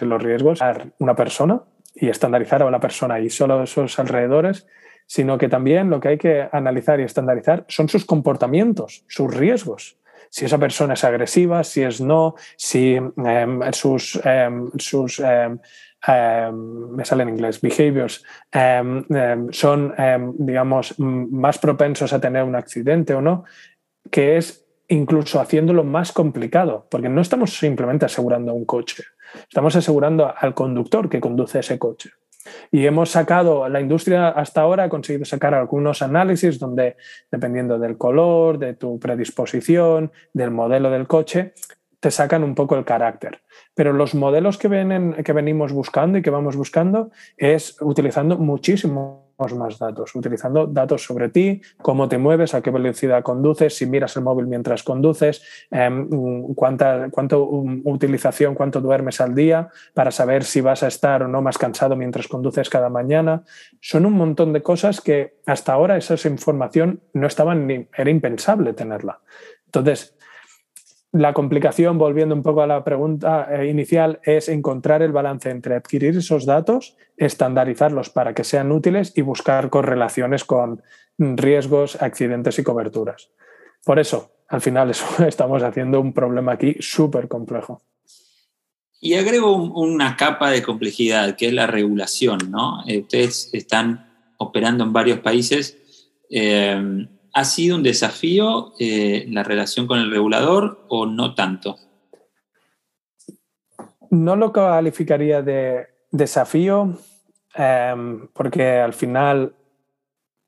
y 0.01 0.05
los 0.05 0.23
riesgos 0.23 0.63
a 0.63 0.77
una 0.99 1.15
persona 1.15 1.63
y 1.95 2.09
estandarizar 2.09 2.63
a 2.63 2.67
una 2.67 2.81
persona 2.81 3.21
y 3.21 3.31
solo 3.31 3.63
esos 3.63 3.99
alrededores, 3.99 4.67
sino 5.07 5.37
que 5.39 5.49
también 5.49 5.91
lo 5.91 6.01
que 6.01 6.09
hay 6.09 6.19
que 6.19 6.49
analizar 6.53 7.01
y 7.01 7.05
estandarizar 7.05 7.65
son 7.69 7.89
sus 7.89 8.05
comportamientos, 8.05 9.05
sus 9.09 9.35
riesgos. 9.35 9.99
Si 10.31 10.47
esa 10.47 10.59
persona 10.59 10.95
es 10.95 11.05
agresiva, 11.05 11.63
si 11.63 11.83
es 11.83 12.01
no, 12.01 12.35
si 12.57 12.95
em, 12.95 13.61
sus, 13.73 14.19
em, 14.25 14.71
sus 14.79 15.21
em, 15.21 15.59
me 16.91 17.05
sale 17.05 17.25
inglés, 17.25 17.61
behaviors, 17.61 18.25
son, 19.51 19.95
digamos, 20.39 20.99
más 20.99 21.59
propensos 21.59 22.13
a 22.13 22.21
tener 22.21 22.43
un 22.45 22.57
accidente 22.57 23.15
o 23.15 23.21
no, 23.21 23.45
que 24.11 24.37
es 24.37 24.62
incluso 24.89 25.41
haciéndolo 25.41 25.85
más 25.85 26.13
complicado, 26.13 26.87
porque 26.91 27.09
no 27.09 27.21
estamos 27.21 27.59
simplemente 27.59 28.05
asegurando 28.05 28.53
un 28.55 28.65
coche, 28.65 29.05
Estamos 29.49 29.77
asegurando 29.77 30.33
al 30.37 30.55
conductor 30.55 31.09
que 31.09 31.21
conduce 31.21 31.61
ese 31.61 31.79
coche. 31.79 32.11
Y 32.71 32.87
hemos 32.87 33.11
sacado, 33.11 33.69
la 33.69 33.81
industria 33.81 34.29
hasta 34.29 34.63
ahora 34.63 34.85
ha 34.85 34.89
conseguido 34.89 35.25
sacar 35.25 35.55
algunos 35.55 36.03
análisis 36.03 36.59
donde, 36.59 36.97
dependiendo 37.31 37.79
del 37.79 37.97
color, 37.97 38.59
de 38.59 38.75
tu 38.75 38.99
predisposición, 38.99 40.11
del 40.33 40.51
modelo 40.51 40.91
del 40.91 41.07
coche, 41.07 41.55
te 42.01 42.11
sacan 42.11 42.43
un 42.43 42.57
poco 42.57 42.77
el 42.77 42.85
carácter. 42.85 43.43
Pero 43.75 43.93
los 43.93 44.15
modelos 44.15 44.59
que, 44.59 44.67
vienen, 44.67 45.15
que 45.25 45.33
venimos 45.33 45.73
buscando 45.73 46.19
y 46.19 46.23
que 46.23 46.31
vamos 46.31 46.57
buscando 46.57 47.13
es 47.37 47.81
utilizando 47.81 48.37
muchísimo 48.39 49.32
más 49.55 49.79
datos, 49.79 50.15
utilizando 50.15 50.67
datos 50.67 51.05
sobre 51.05 51.29
ti, 51.29 51.61
cómo 51.79 52.09
te 52.09 52.19
mueves, 52.19 52.55
a 52.55 52.63
qué 52.63 52.71
velocidad 52.71 53.23
conduces, 53.23 53.77
si 53.77 53.87
miras 53.87 54.17
el 54.17 54.23
móvil 54.23 54.47
mientras 54.47 54.83
conduces, 54.83 55.43
em, 55.71 56.09
cuánta 56.55 57.09
cuánto, 57.11 57.45
utilización, 57.85 58.55
cuánto 58.55 58.81
duermes 58.81 59.21
al 59.21 59.35
día, 59.35 59.69
para 59.95 60.11
saber 60.11 60.45
si 60.45 60.61
vas 60.61 60.83
a 60.83 60.89
estar 60.89 61.23
o 61.23 61.29
no 61.29 61.43
más 61.43 61.59
cansado 61.59 61.97
mientras 61.97 62.29
conduces 62.29 62.71
cada 62.71 62.89
mañana. 62.89 63.43
Son 63.81 64.07
un 64.07 64.15
montón 64.15 64.53
de 64.53 64.63
cosas 64.63 65.01
que 65.01 65.37
hasta 65.47 65.73
ahora 65.73 65.97
esa 65.97 66.15
información 66.29 67.01
no 67.13 67.27
estaban 67.27 67.67
ni, 67.67 67.89
era 67.97 68.11
impensable 68.11 68.73
tenerla. 68.73 69.21
Entonces, 69.67 70.15
la 71.13 71.35
complicación, 71.35 71.99
volviendo 71.99 72.35
un 72.35 72.43
poco 72.43 72.63
a 72.63 72.67
la 72.67 72.85
pregunta 72.85 73.47
eh, 73.51 73.69
inicial, 73.69 74.21
es 74.25 74.49
encontrar 74.49 75.03
el 75.03 75.13
balance 75.13 75.51
entre 75.51 75.75
adquirir 75.75 76.17
esos 76.17 76.47
datos, 76.47 76.97
estandarizarlos 77.19 78.09
para 78.09 78.35
que 78.35 78.45
sean 78.45 78.73
útiles 78.73 79.13
y 79.15 79.21
buscar 79.21 79.69
correlaciones 79.69 80.45
con 80.45 80.83
riesgos, 81.19 82.01
accidentes 82.01 82.59
y 82.59 82.63
coberturas. 82.63 83.29
Por 83.85 83.99
eso, 83.99 84.33
al 84.49 84.63
final, 84.63 84.91
estamos 85.27 85.63
haciendo 85.63 86.01
un 86.01 86.15
problema 86.15 86.53
aquí 86.53 86.77
súper 86.81 87.29
complejo. 87.29 87.83
Y 88.99 89.15
agrego 89.15 89.57
una 89.57 90.17
capa 90.17 90.51
de 90.51 90.63
complejidad, 90.63 91.37
que 91.37 91.49
es 91.49 91.53
la 91.53 91.67
regulación. 91.67 92.39
¿no? 92.51 92.85
Ustedes 92.85 93.51
están 93.53 94.33
operando 94.39 94.85
en 94.85 94.93
varios 94.93 95.19
países. 95.19 95.77
Eh, 96.31 97.07
¿Ha 97.35 97.45
sido 97.45 97.77
un 97.77 97.83
desafío 97.83 98.73
eh, 98.79 99.27
la 99.31 99.43
relación 99.43 99.87
con 99.87 99.99
el 99.99 100.11
regulador 100.11 100.85
o 100.89 101.07
no 101.07 101.35
tanto? 101.35 101.77
No 104.11 104.37
lo 104.37 104.53
calificaría 104.53 105.41
de 105.41 105.87
desafío 106.11 106.99
em, 107.55 108.29
porque 108.35 108.79
al 108.79 108.93
final 108.93 109.55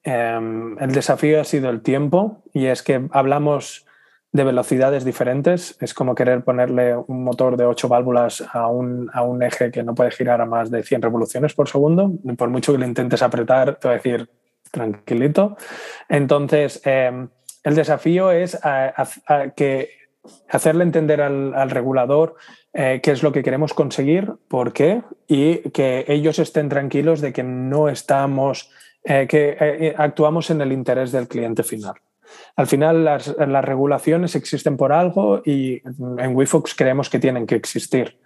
em, 0.03 0.79
el 0.79 0.93
desafío 0.93 1.41
ha 1.41 1.45
sido 1.45 1.71
el 1.71 1.81
tiempo 1.81 2.43
y 2.53 2.67
es 2.67 2.83
que 2.83 3.09
hablamos 3.12 3.87
de 4.33 4.45
velocidades 4.45 5.05
diferentes. 5.05 5.76
Es 5.81 5.95
como 5.95 6.14
querer 6.14 6.45
ponerle 6.45 6.97
un 6.97 7.25
motor 7.25 7.57
de 7.57 7.64
ocho 7.64 7.88
válvulas 7.88 8.45
a 8.53 8.67
un, 8.67 9.09
a 9.14 9.23
un 9.23 9.43
eje 9.43 9.71
que 9.71 9.83
no 9.85 9.95
puede 9.95 10.11
girar 10.11 10.41
a 10.43 10.45
más 10.45 10.71
de 10.71 10.83
100 10.83 11.00
revoluciones 11.00 11.55
por 11.55 11.69
segundo. 11.69 12.12
Por 12.37 12.50
mucho 12.50 12.73
que 12.73 12.79
le 12.79 12.87
intentes 12.87 13.23
apretar, 13.23 13.76
te 13.76 13.88
va 13.88 13.95
a 13.95 13.97
decir, 13.97 14.29
tranquilito. 14.75 15.57
Entonces, 16.09 16.81
em, 16.85 17.28
el 17.62 17.75
desafío 17.75 18.31
es 18.31 18.59
que 19.57 19.88
hacerle 20.49 20.85
entender 20.85 21.21
al, 21.23 21.71
regulador 21.71 22.37
eh, 22.73 23.00
qué 23.02 23.12
es 23.12 23.23
lo 23.23 23.33
que 23.33 23.43
queremos 23.43 23.73
conseguir, 23.73 24.33
por 24.49 24.73
qué, 24.73 25.02
y 25.28 25.71
que 25.71 26.04
ellos 26.09 26.38
estén 26.38 26.69
tranquilos 26.69 27.21
de 27.21 27.33
que 27.33 27.43
no 27.43 27.88
estamos, 27.88 28.71
eh, 29.04 29.26
que 29.28 29.57
eh, 29.59 29.95
actuamos 29.97 30.50
en 30.50 30.61
el 30.61 30.73
interés 30.73 31.12
del 31.12 31.28
cliente 31.28 31.62
final. 31.62 31.95
Al 32.57 32.66
final, 32.66 33.04
las, 33.04 33.35
las, 33.38 33.64
regulaciones 33.64 34.35
existen 34.35 34.76
por 34.76 34.93
algo 34.93 35.40
y 35.45 35.83
en 36.19 36.35
WeFox 36.35 36.75
creemos 36.75 37.09
que 37.09 37.21
tienen 37.21 37.47
que 37.47 37.54
existir. 37.54 38.19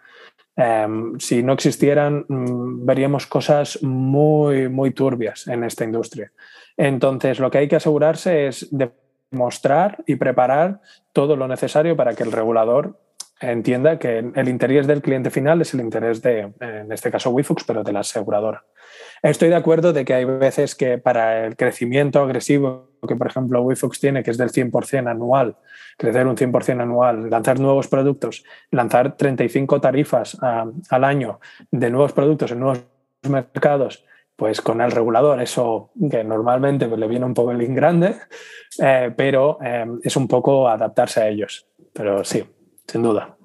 Em, 0.60 1.20
si 1.20 1.44
no 1.44 1.52
existieran, 1.52 2.24
mm, 2.26 2.84
veríamos 2.84 3.28
cosas 3.28 3.80
muy, 3.80 4.68
muy 4.68 4.90
turbias 4.90 5.46
en 5.46 5.62
esta 5.62 5.84
industria. 5.84 6.32
Entonces, 6.76 7.38
lo 7.38 7.48
que 7.48 7.58
hay 7.58 7.68
que 7.68 7.76
asegurarse 7.76 8.48
es 8.48 8.66
demostrar 8.72 10.02
y 10.04 10.16
preparar 10.16 10.80
todo 11.12 11.36
lo 11.36 11.46
necesario 11.46 11.96
para 11.96 12.14
que 12.14 12.24
el 12.24 12.32
regulador 12.32 12.98
entienda 13.40 14.00
que 14.00 14.18
el 14.18 14.48
interés 14.48 14.88
del 14.88 15.00
cliente 15.00 15.30
final 15.30 15.60
es 15.60 15.74
el 15.74 15.80
interés 15.80 16.22
de, 16.22 16.52
en 16.58 16.90
este 16.90 17.12
caso, 17.12 17.30
WiFox, 17.30 17.62
pero 17.62 17.84
de 17.84 17.92
la 17.92 18.00
aseguradora. 18.00 18.64
Estoy 19.22 19.50
de 19.50 19.54
acuerdo 19.54 19.92
de 19.92 20.04
que 20.04 20.14
hay 20.14 20.24
veces 20.24 20.74
que 20.74 20.98
para 20.98 21.46
el 21.46 21.54
crecimiento 21.54 22.20
agresivo 22.20 22.87
que, 23.06 23.16
por 23.16 23.26
ejemplo, 23.26 23.62
WiFox 23.62 24.00
tiene, 24.00 24.22
que 24.22 24.30
es 24.30 24.38
del 24.38 24.50
100% 24.50 25.08
anual, 25.08 25.56
crecer 25.96 26.26
un 26.26 26.36
100% 26.36 26.80
anual, 26.80 27.30
lanzar 27.30 27.60
nuevos 27.60 27.88
productos, 27.88 28.44
lanzar 28.70 29.16
35 29.16 29.80
tarifas 29.80 30.36
ah, 30.42 30.66
al 30.90 31.04
año 31.04 31.40
de 31.70 31.90
nuevos 31.90 32.12
productos 32.12 32.52
en 32.52 32.60
nuevos 32.60 32.84
mercados 33.28 34.04
pues 34.38 34.60
con 34.60 34.80
el 34.80 34.92
regulador, 34.92 35.42
eso 35.42 35.90
que 36.08 36.22
normalmente 36.22 36.86
pues, 36.86 37.00
le 37.00 37.08
viene 37.08 37.26
un 37.26 37.34
poco 37.34 37.50
el 37.50 37.74
grande, 37.74 38.14
eh, 38.80 39.12
pero 39.16 39.58
eh, 39.60 39.84
es 40.00 40.16
un 40.16 40.28
poco 40.28 40.68
adaptarse 40.68 41.20
a 41.20 41.28
ellos. 41.28 41.66
Pero 41.92 42.22
sí, 42.22 42.44
sin 42.86 43.02
duda. 43.02 43.36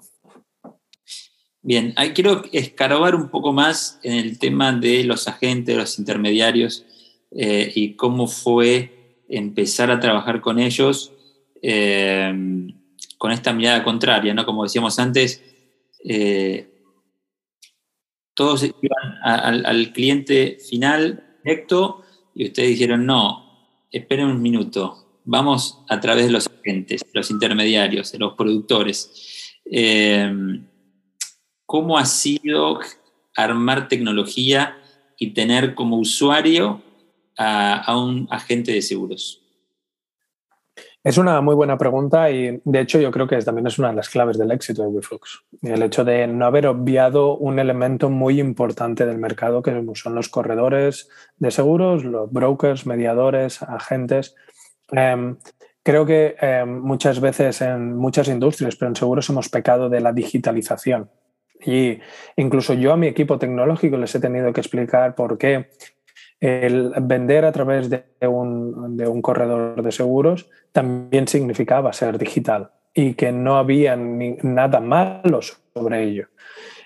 Bien, 1.63 1.95
quiero 2.13 2.43
escarbar 2.51 3.15
un 3.15 3.29
poco 3.29 3.51
más 3.53 3.99
en 4.03 4.13
el 4.13 4.37
tema 4.37 4.71
de 4.71 5.03
los 5.05 5.27
agentes, 5.27 5.75
los 5.75 5.97
intermediarios 5.97 6.85
eh, 7.31 7.71
y 7.73 7.95
cómo 7.95 8.27
fue 8.27 9.02
empezar 9.37 9.91
a 9.91 9.99
trabajar 9.99 10.41
con 10.41 10.59
ellos 10.59 11.11
con 13.17 13.31
esta 13.31 13.53
mirada 13.53 13.85
contraria, 13.85 14.33
¿no? 14.33 14.45
Como 14.45 14.63
decíamos 14.63 14.99
antes, 14.99 15.41
todos 18.33 18.63
iban 18.63 19.13
al, 19.23 19.93
cliente 19.93 20.57
final 20.69 21.23
directo 21.43 22.03
y 22.35 22.47
ustedes 22.47 22.69
dijeron, 22.69 23.05
no, 23.05 23.85
esperen 23.91 24.27
un 24.27 24.41
minuto, 24.41 25.21
vamos 25.23 25.79
a 25.87 25.99
través 25.99 26.25
de 26.25 26.31
los 26.31 26.47
agentes, 26.47 27.01
los 27.13 27.29
intermediarios, 27.29 28.11
de 28.11 28.19
los 28.19 28.33
productores. 28.33 29.53
Em, 29.65 30.67
¿Cómo 31.65 31.97
ha 31.97 32.05
sido 32.05 32.79
armar 33.35 33.87
tecnología 33.87 34.77
y 35.17 35.31
tener 35.31 35.75
como 35.75 35.97
usuario 35.97 36.81
a 37.37 37.97
un 37.97 38.27
agente 38.29 38.71
de 38.71 38.81
seguros? 38.81 39.43
Es 41.03 41.17
una 41.17 41.41
muy 41.41 41.53
buena 41.53 41.77
pregunta 41.77 42.31
y 42.31 42.61
de 42.63 42.79
hecho 42.79 42.97
yo 42.97 43.11
creo 43.11 43.27
que 43.27 43.37
también 43.39 43.67
es 43.67 43.77
una 43.77 43.89
de 43.89 43.95
las 43.95 44.07
claves 44.07 44.37
del 44.37 44.51
éxito 44.51 44.83
de 44.83 44.87
WeFox. 44.87 45.43
El 45.61 45.83
hecho 45.83 46.05
de 46.05 46.27
no 46.27 46.45
haber 46.45 46.65
obviado 46.65 47.35
un 47.35 47.59
elemento 47.59 48.09
muy 48.09 48.39
importante 48.39 49.05
del 49.05 49.17
mercado 49.17 49.61
que 49.61 49.83
son 49.95 50.15
los 50.15 50.29
corredores 50.29 51.09
de 51.37 51.51
seguros, 51.51 52.05
los 52.05 52.31
brokers, 52.31 52.85
mediadores, 52.85 53.61
agentes. 53.63 54.33
Em, 54.91 55.35
creo 55.83 56.05
que 56.05 56.37
em, 56.39 56.79
muchas 56.79 57.19
veces 57.19 57.59
en 57.61 57.97
muchas 57.97 58.29
industrias, 58.29 58.77
pero 58.77 58.87
en 58.87 58.95
seguros 58.95 59.29
hemos 59.29 59.49
pecado 59.49 59.89
de 59.89 59.99
la 59.99 60.13
digitalización. 60.13 61.09
Y 61.65 61.99
incluso 62.37 62.75
yo 62.75 62.93
a 62.93 62.97
mi 62.97 63.07
equipo 63.07 63.37
tecnológico 63.37 63.97
les 63.97 64.15
he 64.15 64.21
tenido 64.21 64.53
que 64.53 64.61
explicar 64.61 65.15
por 65.15 65.37
qué 65.37 65.67
el 66.43 66.91
vender 67.03 67.45
a 67.45 67.53
través 67.53 67.89
de 67.89 68.03
un, 68.27 68.97
de 68.97 69.07
un 69.07 69.21
corredor 69.21 69.81
de 69.81 69.91
seguros 69.93 70.49
también 70.73 71.25
significaba 71.25 71.93
ser 71.93 72.17
digital 72.17 72.71
y 72.93 73.13
que 73.13 73.31
no 73.31 73.55
había 73.55 73.95
nada 73.95 74.81
malo 74.81 75.39
sobre 75.41 76.03
ello. 76.03 76.27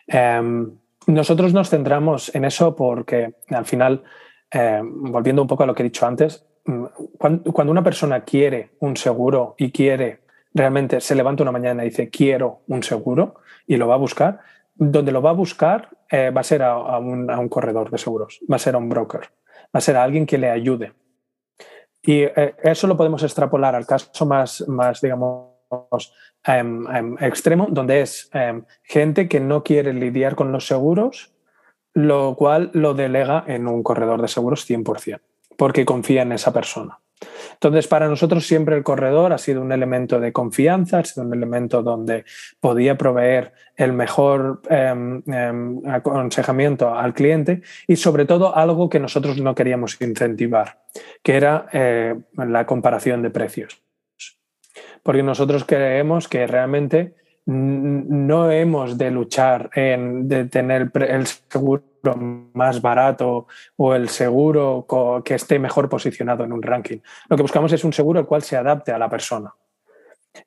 Em, 0.06 0.74
nosotros 1.08 1.56
nos 1.56 1.72
centramos 1.72 2.34
en 2.36 2.46
eso 2.46 2.76
porque 2.76 3.34
al 3.50 3.66
final, 3.66 4.04
em, 4.52 5.12
volviendo 5.12 5.42
un 5.42 5.48
poco 5.48 5.64
a 5.64 5.66
lo 5.66 5.74
que 5.74 5.82
he 5.82 5.90
dicho 5.90 6.06
antes, 6.06 6.46
mm, 6.66 6.86
cuando, 7.18 7.72
una 7.72 7.84
persona 7.84 8.24
quiere 8.24 8.70
un 8.80 8.96
seguro 8.96 9.56
y 9.58 9.72
quiere 9.72 10.20
realmente 10.54 11.02
se 11.02 11.16
levanta 11.16 11.42
una 11.42 11.52
mañana 11.52 11.84
y 11.84 11.90
dice 11.90 12.10
quiero 12.10 12.62
un 12.68 12.84
seguro 12.84 13.36
y 13.66 13.78
lo 13.78 13.88
va 13.88 13.96
a 13.96 13.98
buscar, 13.98 14.40
donde 14.76 15.12
lo 15.12 15.24
va 15.24 15.32
a 15.32 15.34
buscar 15.34 15.90
eh, 16.12 16.30
va 16.30 16.42
a 16.42 16.44
ser 16.44 16.62
a, 16.62 17.00
un, 17.00 17.32
a, 17.32 17.40
un, 17.40 17.50
corredor 17.50 17.90
de 17.90 17.98
seguros, 17.98 18.40
va 18.50 18.58
a 18.58 18.60
ser 18.60 18.76
a 18.76 18.78
un 18.78 18.88
broker, 18.88 19.30
a 19.78 19.82
ser 19.82 19.96
alguien 19.96 20.26
que 20.26 20.38
le 20.38 20.50
ayude. 20.50 20.94
Y 22.02 22.22
eh, 22.22 22.56
eso 22.64 22.88
lo 22.88 22.98
podemos 22.98 23.24
extrapolar 23.24 23.76
al 23.76 23.86
caso 23.86 24.26
más, 24.26 24.68
más 24.68 25.02
digamos, 25.02 26.14
em, 26.44 26.88
em, 26.88 27.18
extremo, 27.20 27.68
donde 27.70 28.02
es 28.02 28.30
em, 28.34 28.64
gente 28.84 29.28
que 29.28 29.40
no 29.40 29.64
quiere 29.64 29.94
lidiar 29.94 30.36
con 30.36 30.52
los 30.52 30.68
seguros, 30.68 31.34
lo 31.94 32.36
cual 32.36 32.72
lo 32.74 32.94
delega 32.94 33.44
en 33.48 33.68
un 33.68 33.84
corredor 33.84 34.22
de 34.22 34.28
seguros 34.28 34.66
100%, 34.66 35.22
porque 35.58 35.86
confía 35.86 36.22
en 36.22 36.32
esa 36.32 36.54
persona. 36.54 37.00
Entonces, 37.54 37.88
para 37.88 38.08
nosotros 38.08 38.46
siempre 38.46 38.76
el 38.76 38.84
corredor 38.84 39.34
ha 39.34 39.38
sido 39.38 39.62
un 39.62 39.72
elemento 39.72 40.20
de 40.20 40.32
confianza, 40.32 41.00
ha 41.00 41.04
sido 41.04 41.26
un 41.26 41.34
elemento 41.34 41.82
donde 41.82 42.26
podía 42.60 42.98
proveer 42.98 43.54
el 43.76 43.94
mejor 43.94 44.62
em, 44.70 45.24
em, 45.28 45.82
aconsejamiento 45.88 46.94
al 46.94 47.14
cliente 47.14 47.62
y 47.88 47.96
sobre 47.96 48.26
todo 48.26 48.56
algo 48.56 48.90
que 48.90 49.00
nosotros 49.00 49.40
no 49.42 49.56
queríamos 49.56 50.00
incentivar, 50.02 50.84
que 51.24 51.36
era 51.36 51.68
eh, 51.74 52.16
la 52.34 52.66
comparación 52.66 53.24
de 53.24 53.32
precios. 53.32 53.82
Porque 55.02 55.24
nosotros 55.24 55.64
creemos 55.64 56.28
que 56.28 56.46
realmente 56.46 57.16
no 57.46 58.52
hemos 58.52 58.98
de 58.98 59.10
luchar 59.10 59.70
en 59.74 60.28
de 60.28 60.46
tener 60.46 60.92
el 61.08 61.26
seguro 61.26 61.82
más 62.16 62.82
barato 62.82 63.48
o 63.76 63.96
el 63.96 64.10
seguro 64.10 64.86
que 65.24 65.36
esté 65.36 65.60
mejor 65.60 65.90
posicionado 65.90 66.44
en 66.44 66.54
un 66.54 66.62
ranking. 66.62 67.00
Lo 67.30 67.36
que 67.36 67.44
buscamos 67.44 67.72
es 67.74 67.84
un 67.84 67.94
seguro 67.94 68.20
el 68.20 68.26
cual 68.26 68.42
se 68.42 68.58
adapte 68.58 68.92
a 68.92 68.98
la 68.98 69.10
persona. 69.10 69.54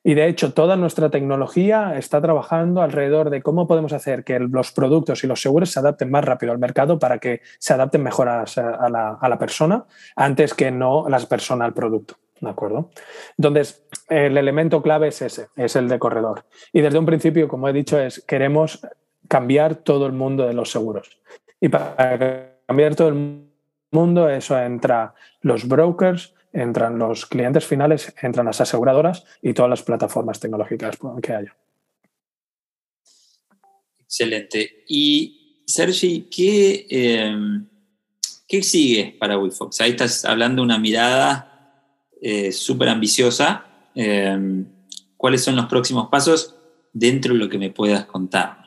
Y 0.03 0.13
de 0.13 0.27
hecho, 0.27 0.53
toda 0.53 0.75
nuestra 0.75 1.09
tecnología 1.09 1.97
está 1.97 2.21
trabajando 2.21 2.81
alrededor 2.81 3.29
de 3.29 3.41
cómo 3.41 3.67
podemos 3.67 3.93
hacer 3.93 4.23
que 4.23 4.39
los 4.39 4.71
productos 4.71 5.23
y 5.23 5.27
los 5.27 5.41
seguros 5.41 5.71
se 5.71 5.79
adapten 5.79 6.09
más 6.09 6.25
rápido 6.25 6.51
al 6.51 6.59
mercado 6.59 6.99
para 6.99 7.19
que 7.19 7.41
se 7.59 7.73
adapten 7.73 8.03
mejor 8.03 8.29
a, 8.29 8.45
la, 8.89 9.17
a 9.19 9.29
la, 9.29 9.37
persona 9.37 9.85
antes 10.15 10.53
que 10.53 10.71
no 10.71 11.07
las 11.09 11.25
personas 11.25 11.65
al 11.65 11.73
producto. 11.73 12.15
¿De 12.39 12.49
acuerdo? 12.49 12.89
Entonces, 13.37 13.83
el 14.09 14.35
elemento 14.35 14.81
clave 14.81 15.09
es 15.09 15.21
ese, 15.21 15.47
es 15.55 15.75
el 15.75 15.87
de 15.87 15.99
corredor. 15.99 16.45
Y 16.73 16.81
desde 16.81 16.97
un 16.97 17.05
principio, 17.05 17.47
como 17.47 17.69
he 17.69 17.73
dicho, 17.73 17.99
es 17.99 18.23
queremos 18.25 18.81
cambiar 19.27 19.75
todo 19.75 20.07
el 20.07 20.13
mundo 20.13 20.47
de 20.47 20.53
los 20.53 20.71
seguros. 20.71 21.21
Y 21.61 21.69
para 21.69 22.57
cambiar 22.67 22.95
todo 22.95 23.09
el 23.09 23.45
mundo, 23.91 24.27
eso 24.27 24.59
entra 24.59 25.13
los 25.41 25.67
brokers, 25.67 26.33
entran 26.51 26.97
los 26.97 27.27
clientes 27.27 27.65
finales, 27.65 28.13
entran 28.21 28.47
las 28.47 28.59
aseguradoras 28.59 29.23
y 29.41 29.53
todas 29.53 29.69
las 29.69 29.83
plataformas 29.83 30.39
tecnológicas 30.39 30.97
que 31.21 31.33
haya. 31.33 31.55
Excelente. 34.01 34.83
Y 34.87 35.63
Sergi, 35.65 36.27
¿qué, 36.29 36.87
em, 36.89 37.65
¿qué 38.47 38.63
sigue 38.63 39.15
para 39.19 39.37
WeFox? 39.37 39.79
Ahí 39.81 39.91
estás 39.91 40.25
hablando 40.25 40.61
de 40.61 40.65
una 40.65 40.79
mirada 40.79 41.47
eh, 42.21 42.51
súper 42.51 42.89
ambiciosa. 42.89 43.65
Em, 43.95 44.65
¿Cuáles 45.15 45.43
son 45.43 45.55
los 45.55 45.67
próximos 45.67 46.09
pasos 46.09 46.55
dentro 46.91 47.33
de 47.33 47.39
lo 47.39 47.47
que 47.47 47.57
me 47.57 47.69
puedas 47.69 48.05
contar? 48.05 48.60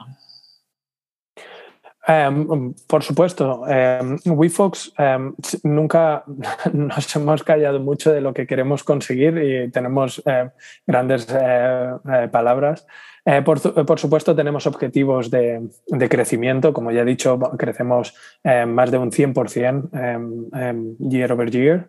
Em, 2.07 2.75
por 2.87 3.03
supuesto, 3.03 3.63
um, 3.63 4.19
WeFox 4.37 4.93
em, 4.99 5.33
nunca 5.63 6.23
nos 6.73 7.17
hemos 7.17 7.43
callado 7.43 7.81
mucho 7.81 8.13
de 8.13 8.21
lo 8.21 8.35
que 8.35 8.47
queremos 8.47 8.85
conseguir 8.85 9.39
y 9.39 9.71
tenemos 9.71 10.23
grandes 10.87 11.27
eh, 11.31 11.91
eh, 12.13 12.29
palabras. 12.31 12.87
Eh, 13.25 13.41
por, 13.41 13.59
supuesto, 13.99 14.37
tenemos 14.37 14.67
objetivos 14.67 15.31
de, 15.31 15.63
crecimiento. 16.11 16.75
Como 16.75 16.91
ya 16.91 17.01
he 17.01 17.05
dicho, 17.07 17.39
crecemos 17.57 18.15
más 18.67 18.91
de 18.91 18.99
un 18.99 19.11
100% 19.11 20.99
year 20.99 21.33
over 21.33 21.51
year. 21.51 21.89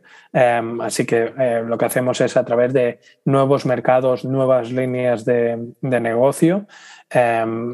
así 0.81 1.05
que 1.05 1.33
lo 1.67 1.77
que 1.77 1.85
hacemos 1.85 2.21
es 2.21 2.37
a 2.37 2.45
través 2.45 2.71
de 2.71 3.01
nuevos 3.25 3.65
mercados, 3.65 4.23
nuevas 4.23 4.71
líneas 4.71 5.25
de, 5.25 5.73
de 5.81 5.99
negocio 5.99 6.67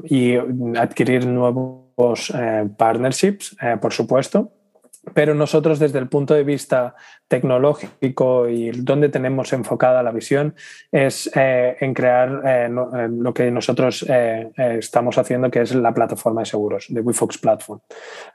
y 0.09 0.37
adquirir 0.75 1.27
nuevos 1.27 1.80
eh, 2.35 2.67
partnerships, 2.77 3.55
eh, 3.61 3.77
por 3.81 3.93
supuesto, 3.93 4.51
pero 5.13 5.33
nosotros 5.33 5.79
desde 5.79 5.97
el 5.97 6.07
punto 6.07 6.35
de 6.35 6.43
vista 6.43 6.95
tecnológico 7.27 8.47
y 8.47 8.69
donde 8.69 9.09
tenemos 9.09 9.51
enfocada 9.51 10.03
la 10.03 10.11
visión 10.11 10.53
es 10.91 11.29
eh, 11.35 11.75
en 11.79 11.93
crear 11.95 12.69
lo 13.09 13.33
que 13.33 13.49
nosotros 13.49 14.05
estamos 14.55 15.17
haciendo, 15.17 15.49
que 15.49 15.61
es 15.61 15.73
la 15.73 15.93
plataforma 15.93 16.41
de 16.41 16.45
seguros, 16.45 16.85
de 16.89 17.01
WeFox 17.01 17.39
Platform. 17.39 17.79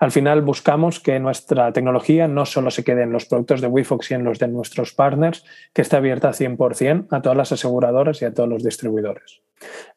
Al 0.01 0.11
final 0.11 0.43
buscamos 0.43 0.99
que 0.99 1.21
nuestra 1.21 1.73
tecnología 1.73 2.27
no 2.27 2.45
solo 2.45 2.73
se 2.73 2.83
quede 2.83 3.03
en 3.03 3.13
los 3.13 3.27
productos 3.27 3.61
de 3.61 3.69
WeFox 3.69 4.11
y 4.11 4.15
en 4.15 4.25
los 4.25 4.41
de 4.41 4.49
nuestros 4.49 4.93
partners, 4.93 5.45
que 5.73 5.83
esté 5.83 5.97
abierta 5.97 6.31
100% 6.31 7.07
a 7.13 7.23
todas 7.23 7.39
las 7.39 7.53
aseguradoras 7.53 8.21
y 8.23 8.25
a 8.25 8.35
todos 8.35 8.49
los 8.49 8.65
distribuidores. 8.65 9.41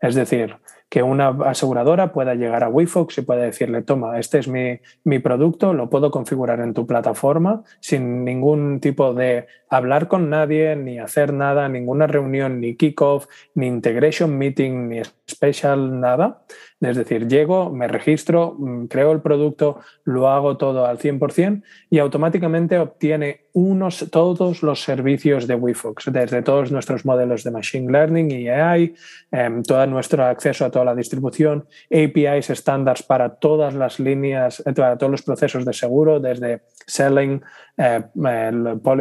Es 0.01 0.13
decir, 0.13 0.55
que 0.89 1.04
una 1.04 1.30
aseguradora 1.45 2.12
pueda 2.12 2.34
llegar 2.34 2.63
a 2.63 2.69
WeFox 2.69 3.19
y 3.19 3.21
pueda 3.21 3.43
decirle, 3.43 3.84
toma, 3.84 4.19
este 4.19 4.39
es 4.39 4.47
mi, 4.47 4.80
mi, 5.04 5.19
producto, 5.19 5.73
lo 5.73 5.89
puedo 5.89 6.10
configurar 6.10 6.60
en 6.62 6.73
tu 6.73 6.88
plataforma 6.88 7.63
sin 7.80 8.25
ningún 8.25 8.80
tipo 8.80 9.13
de 9.13 9.45
hablar 9.69 10.08
con 10.08 10.30
nadie, 10.32 10.75
ni 10.75 10.97
hacer 10.97 11.32
nada, 11.32 11.69
ninguna 11.69 12.08
reunión, 12.08 12.60
ni 12.60 12.75
kickoff, 12.75 13.28
ni 13.54 13.67
integration 13.67 14.36
meeting, 14.36 14.89
ni 14.89 15.02
special, 15.30 15.99
nada. 15.99 16.41
Es 16.81 16.95
decir, 16.95 17.27
llego, 17.27 17.69
me 17.71 17.89
registro, 17.89 18.55
mm, 18.57 18.85
creo 18.85 19.11
el 19.11 19.21
producto, 19.21 19.79
lo 20.05 20.29
hago 20.29 20.55
todo 20.55 20.85
al 20.85 20.97
100% 20.97 21.61
y 21.89 21.99
automáticamente 21.99 22.77
obtiene 22.77 23.47
unos, 23.51 24.07
todos 24.11 24.63
los 24.63 24.81
servicios 24.81 25.45
de 25.45 25.55
WeFox, 25.55 26.05
desde 26.13 26.41
todos 26.41 26.71
nuestros 26.71 27.03
modelos 27.03 27.43
de 27.43 27.51
Machine 27.51 27.91
Learning 27.91 28.31
y 28.31 28.47
AI, 28.47 28.95
em, 29.31 29.61
todo 29.63 29.85
nuestro 29.87 30.23
acceso 30.23 30.63
a 30.63 30.71
toda 30.71 30.85
la 30.85 30.95
distribución, 30.95 31.67
APIs 31.91 32.49
estándares 32.49 33.03
para 33.03 33.35
todas 33.35 33.73
las 33.73 33.99
líneas, 33.99 34.63
eh, 34.65 34.71
para 34.71 34.97
todos 34.97 35.11
los 35.11 35.21
procesos 35.21 35.65
de 35.65 35.73
seguro, 35.73 36.21
desde 36.21 36.61
selling, 36.87 37.41
eh, 37.77 38.03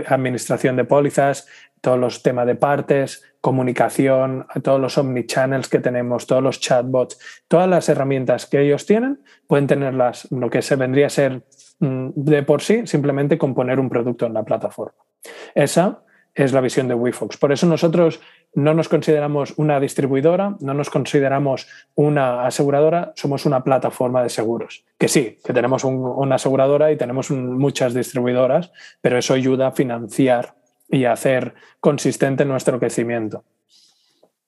administración 0.08 0.76
de 0.76 0.84
pólizas, 0.84 1.46
todos 1.80 1.98
los 1.98 2.22
temas 2.22 2.46
de 2.46 2.54
partes, 2.54 3.24
comunicación, 3.40 4.46
todos 4.62 4.80
los 4.80 4.98
omnichannels 4.98 5.68
que 5.68 5.78
tenemos, 5.78 6.26
todos 6.26 6.42
los 6.42 6.60
chatbots, 6.60 7.18
todas 7.46 7.68
las 7.68 7.88
herramientas 7.88 8.46
que 8.46 8.60
ellos 8.60 8.86
tienen, 8.86 9.20
pueden 9.46 9.66
tenerlas, 9.66 10.28
lo 10.30 10.50
que 10.50 10.62
se 10.62 10.76
vendría 10.76 11.06
a 11.06 11.10
ser 11.10 11.42
mm, 11.80 12.10
de 12.14 12.42
por 12.42 12.62
sí, 12.62 12.86
simplemente 12.86 13.38
componer 13.38 13.78
un 13.80 13.88
producto 13.88 14.26
en 14.26 14.34
la 14.34 14.44
plataforma. 14.44 14.98
Esa 15.54 16.02
es 16.34 16.52
la 16.52 16.60
visión 16.60 16.86
de 16.86 16.94
WeFox. 16.94 17.36
Por 17.36 17.50
eso 17.50 17.66
nosotros 17.66 18.20
no 18.54 18.72
nos 18.72 18.88
consideramos 18.88 19.54
una 19.56 19.80
distribuidora, 19.80 20.56
no 20.60 20.72
nos 20.72 20.88
consideramos 20.88 21.66
una 21.94 22.46
aseguradora, 22.46 23.12
somos 23.16 23.44
una 23.44 23.64
plataforma 23.64 24.22
de 24.22 24.28
seguros. 24.28 24.84
Que 24.98 25.08
sí, 25.08 25.38
que 25.44 25.52
tenemos 25.52 25.82
una 25.84 26.36
aseguradora 26.36 26.92
y 26.92 26.96
tenemos 26.96 27.30
muchas 27.30 27.92
distribuidoras, 27.92 28.70
pero 29.00 29.18
eso 29.18 29.34
ayuda 29.34 29.68
a 29.68 29.72
financiar 29.72 30.54
y 30.90 31.04
hacer 31.04 31.54
consistente 31.80 32.44
nuestro 32.44 32.78
crecimiento. 32.78 33.44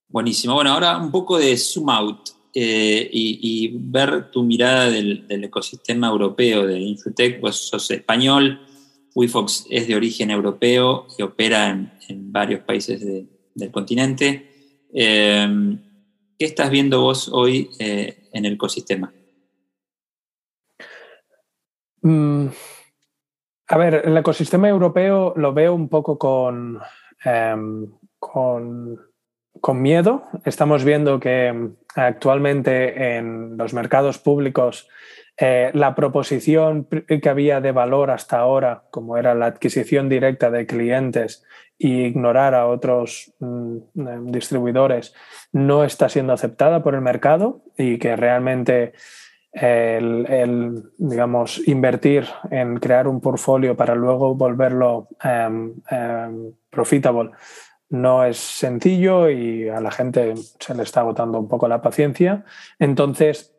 Buenísimo. 0.08 0.54
Bueno, 0.54 0.72
ahora 0.72 0.98
un 0.98 1.10
poco 1.10 1.38
de 1.38 1.56
zoom 1.56 1.90
out 1.90 2.30
eh, 2.52 3.08
y, 3.12 3.70
ver 3.74 4.30
tu 4.32 4.42
mirada 4.42 4.90
del, 4.90 5.24
ecosistema 5.28 6.08
europeo 6.08 6.66
de 6.66 6.80
Infotech. 6.80 7.40
Vos 7.40 7.68
sos 7.68 7.90
español, 7.90 8.60
WeFox 9.14 9.66
es 9.70 9.86
de 9.86 9.94
origen 9.94 10.30
europeo 10.30 11.06
y 11.16 11.22
opera 11.22 11.70
en, 12.08 12.32
varios 12.32 12.60
países 12.62 13.00
del 13.00 13.70
continente. 13.70 14.50
Em, 14.92 15.78
¿Qué 16.36 16.46
estás 16.46 16.70
viendo 16.70 17.02
vos 17.02 17.28
hoy 17.28 17.70
eh, 17.78 18.28
en 18.32 18.46
el 18.46 18.54
ecosistema? 18.54 19.12
Mm, 22.02 22.46
a 23.70 23.78
ver, 23.78 24.02
el 24.04 24.16
ecosistema 24.16 24.68
europeo 24.68 25.32
lo 25.36 25.54
veo 25.54 25.72
un 25.74 25.88
poco 25.88 26.18
con, 26.18 26.80
em, 27.24 27.86
con, 28.18 28.98
miedo. 29.74 30.24
Estamos 30.44 30.82
viendo 30.82 31.20
que 31.20 31.46
em, 31.46 31.76
actualmente 31.94 33.16
en 33.16 33.56
los 33.56 33.72
mercados 33.72 34.18
públicos 34.18 34.88
eh, 35.38 35.70
la 35.72 35.94
proposición 35.94 36.88
que 36.88 37.28
había 37.28 37.60
de 37.60 37.70
valor 37.70 38.10
hasta 38.10 38.38
ahora, 38.38 38.82
como 38.90 39.16
era 39.16 39.36
la 39.36 39.46
adquisición 39.46 40.08
directa 40.08 40.50
de 40.50 40.66
clientes 40.66 41.44
y 41.78 42.06
ignorar 42.06 42.56
a 42.56 42.66
otros 42.66 43.32
mm, 43.38 43.76
em, 43.94 44.26
distribuidores, 44.32 45.14
no 45.52 45.84
está 45.84 46.08
siendo 46.08 46.32
aceptada 46.32 46.82
por 46.82 46.96
el 46.96 47.02
mercado 47.02 47.62
y 47.78 47.98
que 47.98 48.16
realmente 48.16 48.94
el, 49.52 50.92
digamos, 50.98 51.66
invertir 51.66 52.26
en 52.50 52.78
crear 52.78 53.08
un 53.08 53.20
portfolio 53.20 53.76
para 53.76 53.94
luego 53.94 54.34
volverlo 54.34 55.08
um, 55.24 56.52
profitable 56.70 57.30
no 57.90 58.24
es 58.24 58.38
sencillo 58.38 59.28
y 59.28 59.68
a 59.68 59.80
la 59.80 59.90
gente 59.90 60.34
se 60.58 60.74
le 60.74 60.84
está 60.84 61.00
agotando 61.00 61.38
un 61.38 61.48
poco 61.48 61.68
la 61.68 61.82
paciencia. 61.82 62.44
Entonces, 62.78 63.54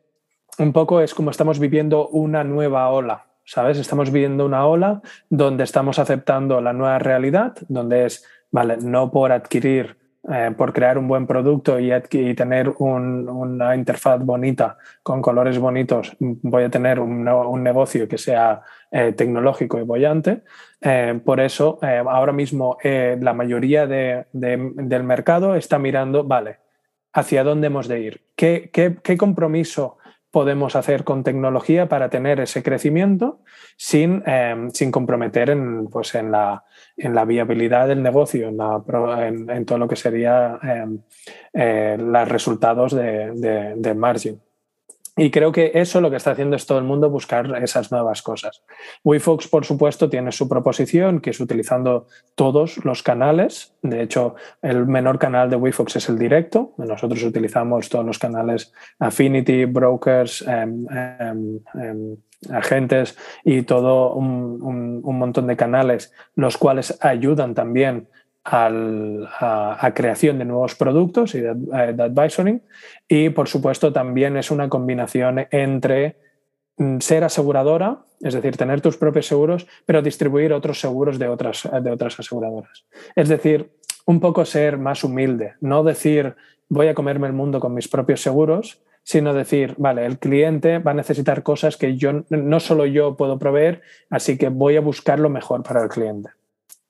un 0.57 0.73
poco 0.73 1.01
es 1.01 1.13
como 1.13 1.31
estamos 1.31 1.59
viviendo 1.59 2.07
una 2.07 2.43
nueva 2.43 2.89
ola, 2.89 3.27
¿sabes? 3.43 3.77
Estamos 3.77 4.11
viviendo 4.11 4.45
una 4.45 4.65
ola 4.65 5.01
donde 5.29 5.65
estamos 5.65 5.99
aceptando 5.99 6.61
la 6.61 6.73
nueva 6.73 6.97
realidad, 6.99 7.55
donde 7.67 8.05
es, 8.05 8.25
vale, 8.51 8.77
no 8.77 9.11
por 9.11 9.33
adquirir 9.33 9.97
eh, 10.29 10.51
por 10.55 10.71
crear 10.71 10.99
un 10.99 11.07
buen 11.07 11.25
producto 11.25 11.79
y, 11.79 11.89
tener 12.35 12.69
una 12.77 13.75
interfaz 13.75 14.23
bonita 14.23 14.77
con 15.01 15.19
colores 15.19 15.57
bonitos, 15.57 16.15
voy 16.19 16.63
a 16.63 16.69
tener 16.69 16.99
un, 16.99 17.23
negocio 17.63 18.07
que 18.07 18.19
sea 18.19 18.61
eh, 18.91 19.13
tecnológico 19.13 19.79
y 19.79 19.83
bollante. 19.83 20.43
Eh, 20.79 21.19
por 21.25 21.39
eso, 21.39 21.79
ahora 21.81 22.33
mismo 22.33 22.77
la 22.83 23.33
mayoría 23.33 23.87
del 23.87 25.03
mercado 25.03 25.55
está 25.55 25.79
mirando, 25.79 26.23
vale, 26.23 26.57
¿hacia 27.13 27.43
dónde 27.43 27.67
hemos 27.67 27.87
de 27.87 27.99
ir? 28.01 28.21
¿Qué, 28.35 28.69
qué 28.71 29.17
compromiso 29.17 29.97
podemos 30.31 30.75
hacer 30.75 31.03
con 31.03 31.23
tecnología 31.23 31.89
para 31.89 32.09
tener 32.09 32.39
ese 32.39 32.63
crecimiento 32.63 33.41
sin, 33.77 34.23
em, 34.25 34.71
sin 34.71 34.91
comprometer 34.91 35.49
en, 35.49 35.87
pues 35.87 36.15
en, 36.15 36.31
la, 36.31 36.63
en, 36.97 37.13
la, 37.13 37.25
viabilidad 37.25 37.87
del 37.87 38.01
negocio, 38.01 38.47
en, 38.47 39.49
en, 39.49 39.65
todo 39.65 39.77
lo 39.77 39.87
que 39.87 39.97
sería 39.97 40.57
em, 40.63 40.99
eh, 41.53 41.97
los 41.99 42.29
resultados 42.29 42.95
de, 42.95 43.31
de, 43.31 43.73
de 43.75 43.93
margin. 43.93 44.41
Y 45.17 45.29
creo 45.29 45.51
que 45.51 45.71
eso 45.75 45.99
lo 45.99 46.09
que 46.09 46.15
está 46.15 46.31
haciendo 46.31 46.55
es 46.55 46.65
todo 46.65 46.77
el 46.77 46.85
mundo 46.85 47.09
buscar 47.09 47.61
esas 47.61 47.91
nuevas 47.91 48.21
cosas. 48.21 48.63
WeFox, 49.03 49.49
por 49.49 49.65
supuesto, 49.65 50.09
tiene 50.09 50.31
su 50.31 50.47
proposición, 50.47 51.19
que 51.19 51.31
es 51.31 51.39
utilizando 51.41 52.07
todos 52.35 52.83
los 52.85 53.03
canales. 53.03 53.75
De 53.81 54.01
hecho, 54.01 54.35
el 54.61 54.85
menor 54.85 55.19
canal 55.19 55.49
de 55.49 55.57
WeFox 55.57 55.97
es 55.97 56.07
el 56.07 56.17
directo. 56.17 56.73
Nosotros 56.77 57.23
utilizamos 57.23 57.89
todos 57.89 58.05
los 58.05 58.19
canales 58.19 58.71
Affinity, 58.99 59.65
brokers, 59.65 60.45
em, 60.47 60.87
em, 60.89 61.59
em, 61.75 62.17
agentes 62.49 63.17
y 63.43 63.63
todo 63.63 64.13
un, 64.13 65.01
un 65.03 65.19
montón 65.19 65.45
de 65.45 65.57
canales, 65.57 66.13
los 66.35 66.57
cuales 66.57 66.97
ayudan 67.01 67.53
también 67.53 68.07
a, 68.43 69.91
creación 69.93 70.39
de 70.39 70.45
nuevos 70.45 70.75
productos 70.75 71.35
y 71.35 71.41
de, 71.41 71.49
eh, 71.49 71.93
de, 71.93 72.03
advisoring. 72.03 72.61
Y 73.07 73.29
por 73.29 73.47
supuesto 73.47 73.93
también 73.93 74.37
es 74.37 74.51
una 74.51 74.69
combinación 74.69 75.47
entre 75.51 76.17
mm, 76.77 76.99
ser 76.99 77.23
aseguradora, 77.23 77.99
es 78.21 78.33
decir, 78.33 78.57
tener 78.57 78.81
tus 78.81 78.97
propios 78.97 79.27
seguros, 79.27 79.67
pero 79.85 80.01
distribuir 80.01 80.53
otros 80.53 80.79
seguros 80.79 81.19
de 81.19 81.27
otras, 81.27 81.67
de 81.81 81.91
otras 81.91 82.19
aseguradoras. 82.19 82.85
Es 83.15 83.29
decir, 83.29 83.71
un 84.05 84.19
poco 84.19 84.45
ser 84.45 84.77
más 84.77 85.03
humilde, 85.03 85.53
no 85.61 85.83
decir 85.83 86.35
voy 86.69 86.87
a 86.87 86.93
comerme 86.93 87.27
el 87.27 87.33
mundo 87.33 87.59
con 87.59 87.73
mis 87.73 87.89
propios 87.89 88.21
seguros, 88.21 88.81
sino 89.03 89.33
decir, 89.33 89.75
vale, 89.77 90.05
el 90.05 90.19
cliente 90.19 90.79
va 90.79 90.91
a 90.91 90.93
necesitar 90.95 91.43
cosas 91.43 91.75
que 91.75 91.97
yo 91.97 92.23
no 92.29 92.59
solo 92.59 92.85
yo 92.85 93.17
puedo 93.17 93.37
proveer, 93.37 93.81
así 94.09 94.37
que 94.37 94.49
voy 94.49 94.77
a 94.77 94.81
buscar 94.81 95.19
lo 95.19 95.29
mejor 95.29 95.63
para 95.63 95.83
el 95.83 95.89
cliente. 95.89 96.29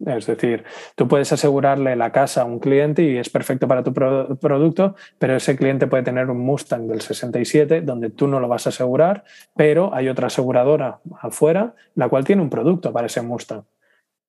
Es 0.06 0.26
decir, 0.26 0.64
tú 0.96 1.08
puedes 1.08 1.32
asegurarle 1.32 1.96
la 1.96 2.12
casa 2.12 2.42
a 2.42 2.46
un 2.46 2.60
cliente 2.60 3.04
y 3.04 3.18
es 3.18 3.30
perfecto 3.30 3.68
para 3.68 3.84
tu 3.84 3.94
producto, 3.94 4.96
pero 5.20 5.36
ese 5.36 5.56
cliente 5.56 5.88
puede 5.88 6.04
tener 6.04 6.30
un 6.30 6.40
Mustang 6.40 6.88
del 6.88 7.02
67 7.02 7.82
donde 7.82 8.10
tú 8.10 8.28
no 8.28 8.40
lo 8.40 8.48
vas 8.48 8.66
a 8.66 8.70
asegurar, 8.70 9.24
pero 9.56 9.94
hay 9.94 10.08
otra 10.10 10.28
aseguradora 10.28 11.00
afuera 11.22 11.76
la 11.96 12.10
cual 12.10 12.24
tiene 12.24 12.42
un 12.42 12.50
producto 12.50 12.92
para 12.92 13.08
ese 13.08 13.22
Mustang. 13.22 13.64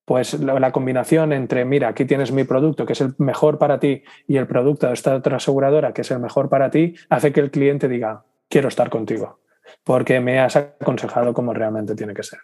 Pues 0.05 0.35
la, 0.41 0.73
combinación 0.73 1.33
entre, 1.33 1.65
mira, 1.65 1.89
aquí 1.89 2.05
tienes 2.05 2.33
mi 2.33 2.45
producto 2.45 2.85
que 2.85 2.93
es 2.93 3.01
el 3.01 3.15
mejor 3.19 3.59
para 3.59 3.79
ti 3.79 4.03
y 4.27 4.37
el 4.37 4.49
producto 4.49 4.89
de 4.89 4.95
esta 4.95 5.15
otra 5.15 5.37
aseguradora 5.37 5.93
que 5.93 6.03
es 6.03 6.11
el 6.11 6.19
mejor 6.19 6.49
para 6.49 6.71
ti, 6.71 6.97
hace 7.09 7.33
que 7.33 7.41
el 7.41 7.53
cliente 7.53 7.89
diga, 7.89 8.25
quiero 8.49 8.69
estar 8.69 8.91
contigo, 8.91 9.39
porque 9.85 10.21
me 10.21 10.41
has 10.41 10.57
aconsejado 10.57 11.33
como 11.33 11.55
realmente 11.55 11.95
tiene 11.95 12.15
que 12.15 12.25
ser. 12.25 12.41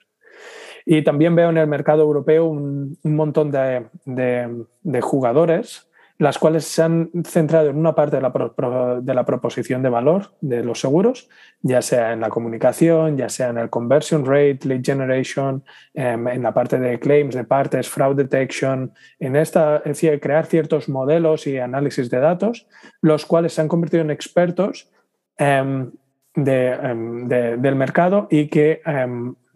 Y 0.90 1.02
también 1.02 1.36
veo 1.36 1.50
en 1.50 1.58
el 1.58 1.66
mercado 1.66 2.00
europeo 2.00 2.46
un, 2.46 2.96
montón 3.02 3.50
de, 3.50 3.84
de, 4.06 5.00
jugadores, 5.02 5.86
las 6.16 6.38
cuales 6.38 6.64
se 6.64 6.82
han 6.82 7.10
centrado 7.26 7.68
en 7.68 7.76
una 7.76 7.94
parte 7.94 8.16
de 8.16 8.22
la, 8.22 8.98
de 9.02 9.14
la, 9.14 9.26
proposición 9.26 9.82
de 9.82 9.90
valor 9.90 10.32
de 10.40 10.64
los 10.64 10.80
seguros, 10.80 11.28
ya 11.60 11.82
sea 11.82 12.14
en 12.14 12.20
la 12.20 12.30
comunicación, 12.30 13.18
ya 13.18 13.28
sea 13.28 13.50
en 13.50 13.58
el 13.58 13.68
conversion 13.68 14.24
rate, 14.24 14.60
lead 14.62 14.80
generation, 14.82 15.62
em, 15.92 16.26
en 16.26 16.42
la 16.42 16.54
parte 16.54 16.78
de 16.78 16.98
claims, 16.98 17.34
de 17.34 17.44
partes, 17.44 17.86
fraud 17.86 18.16
detection, 18.16 18.90
en 19.20 19.36
esta, 19.36 19.76
es 19.84 20.00
decir, 20.00 20.18
crear 20.20 20.46
ciertos 20.46 20.88
modelos 20.88 21.46
y 21.46 21.58
análisis 21.58 22.08
de 22.08 22.18
datos, 22.18 22.66
los 23.02 23.26
cuales 23.26 23.52
se 23.52 23.60
han 23.60 23.68
convertido 23.68 24.02
en 24.02 24.10
expertos 24.10 24.90
em, 26.38 26.44
em, 26.44 27.28
del 27.28 27.74
mercado 27.74 28.28
y 28.30 28.48
que 28.48 28.80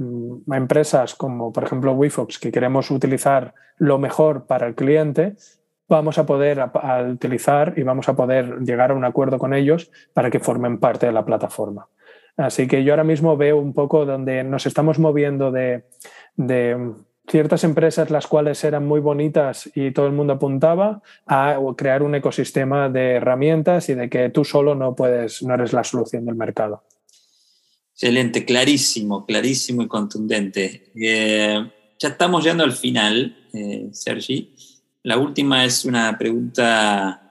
Mm, 0.02 0.52
empresas 0.52 1.14
como 1.14 1.52
por 1.52 1.64
ejemplo 1.64 1.92
WeFox 1.92 2.38
que 2.38 2.50
queremos 2.50 2.90
utilizar 2.90 3.54
lo 3.78 3.98
mejor 3.98 4.46
para 4.46 4.66
el 4.66 4.74
cliente, 4.74 5.34
vamos 5.88 6.18
a 6.18 6.26
poder 6.26 6.58
utilizar 7.10 7.74
y 7.76 7.82
vamos 7.82 8.08
a 8.08 8.16
poder 8.16 8.60
llegar 8.60 8.90
a 8.90 8.94
un 8.94 9.04
acuerdo 9.04 9.38
con 9.38 9.54
ellos 9.54 9.90
para 10.12 10.30
que 10.30 10.40
formen 10.40 10.78
parte 10.78 11.06
de 11.06 11.12
la 11.12 11.24
plataforma. 11.24 11.88
Así 12.36 12.66
que 12.66 12.82
yo 12.82 12.92
ahora 12.92 13.04
mismo 13.04 13.36
veo 13.36 13.58
un 13.58 13.74
poco 13.74 14.06
donde 14.06 14.42
nos 14.42 14.66
estamos 14.66 14.98
moviendo 14.98 15.52
de, 15.52 15.84
de 16.36 16.94
ciertas 17.28 17.64
empresas 17.64 18.10
las 18.10 18.26
cuales 18.26 18.62
eran 18.64 18.86
muy 18.86 19.00
bonitas 19.00 19.70
y 19.74 19.92
todo 19.92 20.06
el 20.06 20.12
mundo 20.12 20.34
apuntaba 20.34 21.02
a 21.26 21.58
crear 21.76 22.02
un 22.02 22.14
ecosistema 22.14 22.88
de 22.88 23.12
herramientas 23.12 23.88
y 23.88 23.94
de 23.94 24.10
que 24.10 24.30
tú 24.30 24.44
solo 24.44 24.74
no 24.74 24.94
puedes, 24.94 25.42
no 25.42 25.54
eres 25.54 25.72
la 25.72 25.84
solución 25.84 26.26
del 26.26 26.34
mercado. 26.34 26.82
Excelente, 27.94 28.44
clarísimo, 28.44 29.24
clarísimo 29.26 29.82
y 29.82 29.88
contundente. 29.88 30.90
Eh, 30.94 31.70
ya 31.98 32.08
estamos 32.08 32.42
llegando 32.42 32.64
al 32.64 32.72
final, 32.72 33.48
eh, 33.52 33.88
Sergi. 33.92 34.54
La 35.04 35.18
última 35.18 35.64
es 35.64 35.84
una 35.84 36.16
pregunta 36.18 37.22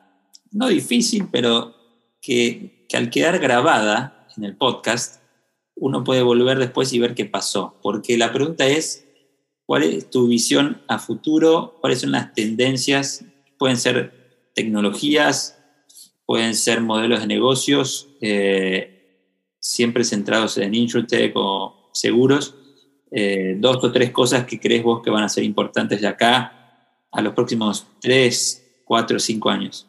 no 0.51 0.67
difícil, 0.67 1.27
pero 1.31 1.75
que, 2.21 2.85
que 2.87 2.97
al 2.97 3.09
quedar 3.09 3.39
grabada 3.39 4.27
en 4.37 4.43
el 4.45 4.55
podcast, 4.55 5.21
uno 5.75 6.03
puede 6.03 6.21
volver 6.21 6.59
después 6.59 6.93
y 6.93 6.99
ver 6.99 7.15
qué 7.15 7.25
pasó. 7.25 7.77
Porque 7.81 8.17
la 8.17 8.31
pregunta 8.31 8.67
es, 8.67 9.07
¿cuál 9.65 9.83
es 9.83 10.09
tu 10.09 10.27
visión 10.27 10.81
a 10.87 10.99
futuro? 10.99 11.77
¿Cuáles 11.81 12.01
son 12.01 12.11
las 12.11 12.33
tendencias? 12.33 13.25
Pueden 13.57 13.77
ser 13.77 14.51
tecnologías, 14.53 15.57
pueden 16.25 16.55
ser 16.55 16.81
modelos 16.81 17.21
de 17.21 17.27
negocios, 17.27 18.09
eh, 18.21 19.01
siempre 19.59 20.03
centrados 20.03 20.57
en 20.57 20.73
InsurTech 20.73 21.33
o 21.35 21.89
seguros. 21.93 22.55
Eh, 23.11 23.55
dos 23.59 23.83
o 23.83 23.91
tres 23.91 24.11
cosas 24.11 24.45
que 24.45 24.59
crees 24.59 24.83
vos 24.83 25.01
que 25.01 25.09
van 25.09 25.23
a 25.23 25.29
ser 25.29 25.43
importantes 25.43 25.99
de 25.99 26.07
acá 26.07 26.61
a 27.11 27.21
los 27.21 27.33
próximos 27.33 27.85
tres, 27.99 28.83
cuatro, 28.85 29.19
cinco 29.19 29.49
años. 29.49 29.87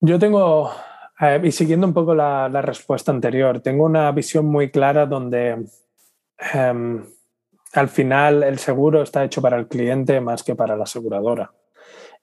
Yo 0.00 0.18
tengo, 0.18 0.72
eh, 1.20 1.40
y 1.44 1.52
siguiendo 1.52 1.86
un 1.86 1.94
poco 1.94 2.14
la, 2.14 2.48
respuesta 2.62 3.12
anterior, 3.12 3.60
tengo 3.60 3.84
una 3.84 4.10
visión 4.10 4.46
muy 4.46 4.70
clara 4.72 5.06
donde 5.06 5.64
em, 6.52 7.04
al 7.72 7.88
final 7.88 8.42
el 8.42 8.58
seguro 8.58 9.02
está 9.02 9.24
hecho 9.24 9.42
para 9.42 9.58
el 9.58 9.68
cliente 9.68 10.20
más 10.20 10.42
que 10.42 10.54
para 10.54 10.76
la 10.76 10.84
aseguradora. 10.84 11.52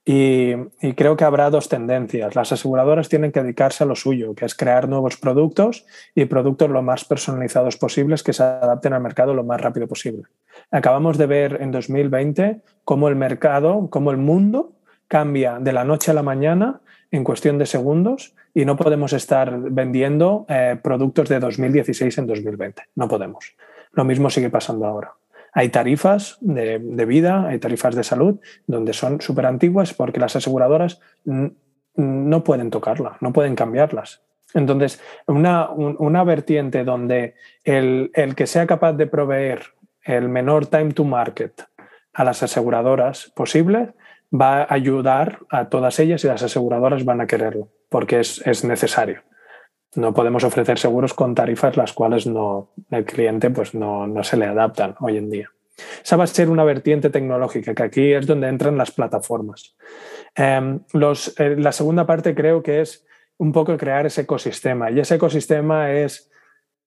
Y, 0.06 0.56
creo 0.96 1.16
que 1.16 1.24
habrá 1.24 1.50
dos 1.50 1.70
tendencias. 1.70 2.36
Las 2.36 2.52
aseguradoras 2.52 3.10
tienen 3.10 3.32
que 3.32 3.44
dedicarse 3.44 3.84
a 3.84 3.88
lo 3.88 3.96
suyo, 3.96 4.34
que 4.34 4.46
es 4.46 4.56
crear 4.56 4.90
nuevos 4.90 5.18
productos 5.18 5.86
y 6.16 6.26
productos 6.26 6.70
lo 6.70 6.82
más 6.82 7.06
personalizados 7.06 7.78
posibles 7.78 8.24
que 8.24 8.34
se 8.34 8.42
adapten 8.42 8.94
al 8.94 9.04
mercado 9.04 9.34
lo 9.34 9.44
más 9.44 9.62
rápido 9.62 9.88
posible. 9.88 10.24
Acabamos 10.72 11.18
de 11.18 11.28
ver 11.28 11.58
en 11.62 11.72
2020 11.72 12.62
cómo 12.84 13.08
el 13.08 13.16
mercado, 13.16 13.88
cómo 13.92 14.10
el 14.12 14.18
mundo 14.18 14.74
cambia 15.08 15.60
de 15.60 15.74
la 15.74 15.84
noche 15.84 16.12
a 16.12 16.16
la 16.16 16.24
mañana 16.24 16.82
en 17.12 17.24
cuestión 17.24 17.58
de 17.58 17.66
segundos 17.66 18.36
y 18.54 18.66
no 18.66 18.78
podemos 18.78 19.14
estar 19.14 19.60
vendiendo 19.60 20.46
eh, 20.50 20.80
productos 20.82 21.30
de 21.30 21.40
2016 21.40 22.18
en 22.18 22.28
2020. 22.28 22.84
No 22.96 23.08
podemos. 23.08 23.56
Lo 23.92 24.06
mismo 24.06 24.30
sigue 24.30 24.50
pasando 24.50 24.86
ahora. 24.86 25.19
Hay 25.54 25.70
tarifas 25.70 26.38
de, 26.42 26.78
vida, 27.06 27.48
hay 27.48 27.60
tarifas 27.60 27.96
de 27.96 28.04
salud, 28.04 28.40
donde 28.68 28.94
son 28.94 29.22
súper 29.22 29.46
antiguas 29.46 29.94
porque 29.94 30.20
las 30.20 30.36
aseguradoras 30.36 31.00
no 31.26 32.44
pueden 32.44 32.70
tocarla, 32.70 33.18
no 33.22 33.34
pueden 33.34 33.56
cambiarlas. 33.56 34.22
Entonces, 34.54 35.02
una, 35.28 35.70
una 35.70 36.24
vertiente 36.24 36.84
donde 36.84 37.36
el, 37.64 38.12
el, 38.14 38.36
que 38.36 38.48
sea 38.48 38.66
capaz 38.66 38.94
de 38.94 39.06
proveer 39.06 39.62
el 40.04 40.28
menor 40.30 40.66
time 40.66 40.92
to 40.94 41.04
market 41.04 41.64
a 42.14 42.24
las 42.24 42.42
aseguradoras 42.42 43.32
posible 43.36 43.94
va 44.34 44.62
a 44.62 44.74
ayudar 44.74 45.40
a 45.50 45.70
todas 45.70 46.00
ellas 46.00 46.24
y 46.24 46.28
las 46.28 46.44
aseguradoras 46.44 47.06
van 47.06 47.22
a 47.22 47.28
quererlo, 47.28 47.70
porque 47.90 48.20
es, 48.20 48.46
es 48.46 48.64
necesario. 48.64 49.22
No 49.96 50.14
podemos 50.14 50.44
ofrecer 50.44 50.78
seguros 50.78 51.14
con 51.14 51.34
tarifas 51.34 51.78
las 51.78 51.94
cuales 51.94 52.28
no, 52.28 52.72
el 52.92 53.06
cliente 53.06 53.50
pues 53.50 53.74
no, 53.74 54.06
no 54.08 54.24
se 54.24 54.38
le 54.38 54.46
adaptan 54.46 54.96
hoy 55.00 55.18
en 55.18 55.30
día. 55.30 55.52
Esa 56.04 56.18
va 56.18 56.26
a 56.26 56.28
ser 56.28 56.50
una 56.50 56.64
vertiente 56.64 57.10
tecnológica, 57.10 57.74
que 57.74 57.84
aquí 57.84 58.14
es 58.14 58.28
donde 58.28 58.48
entran 58.48 58.78
las 58.78 58.92
plataformas. 58.92 59.76
Em, 60.36 60.82
los, 60.94 61.40
eh, 61.40 61.56
la 61.58 61.72
segunda 61.72 62.06
parte 62.06 62.36
creo 62.36 62.62
que 62.62 62.82
es 62.82 63.06
un 63.38 63.52
poco 63.52 63.78
crear 63.78 64.06
ese 64.06 64.22
ecosistema, 64.22 64.92
y 64.92 65.00
ese 65.00 65.16
ecosistema 65.16 65.92
es 65.92 66.30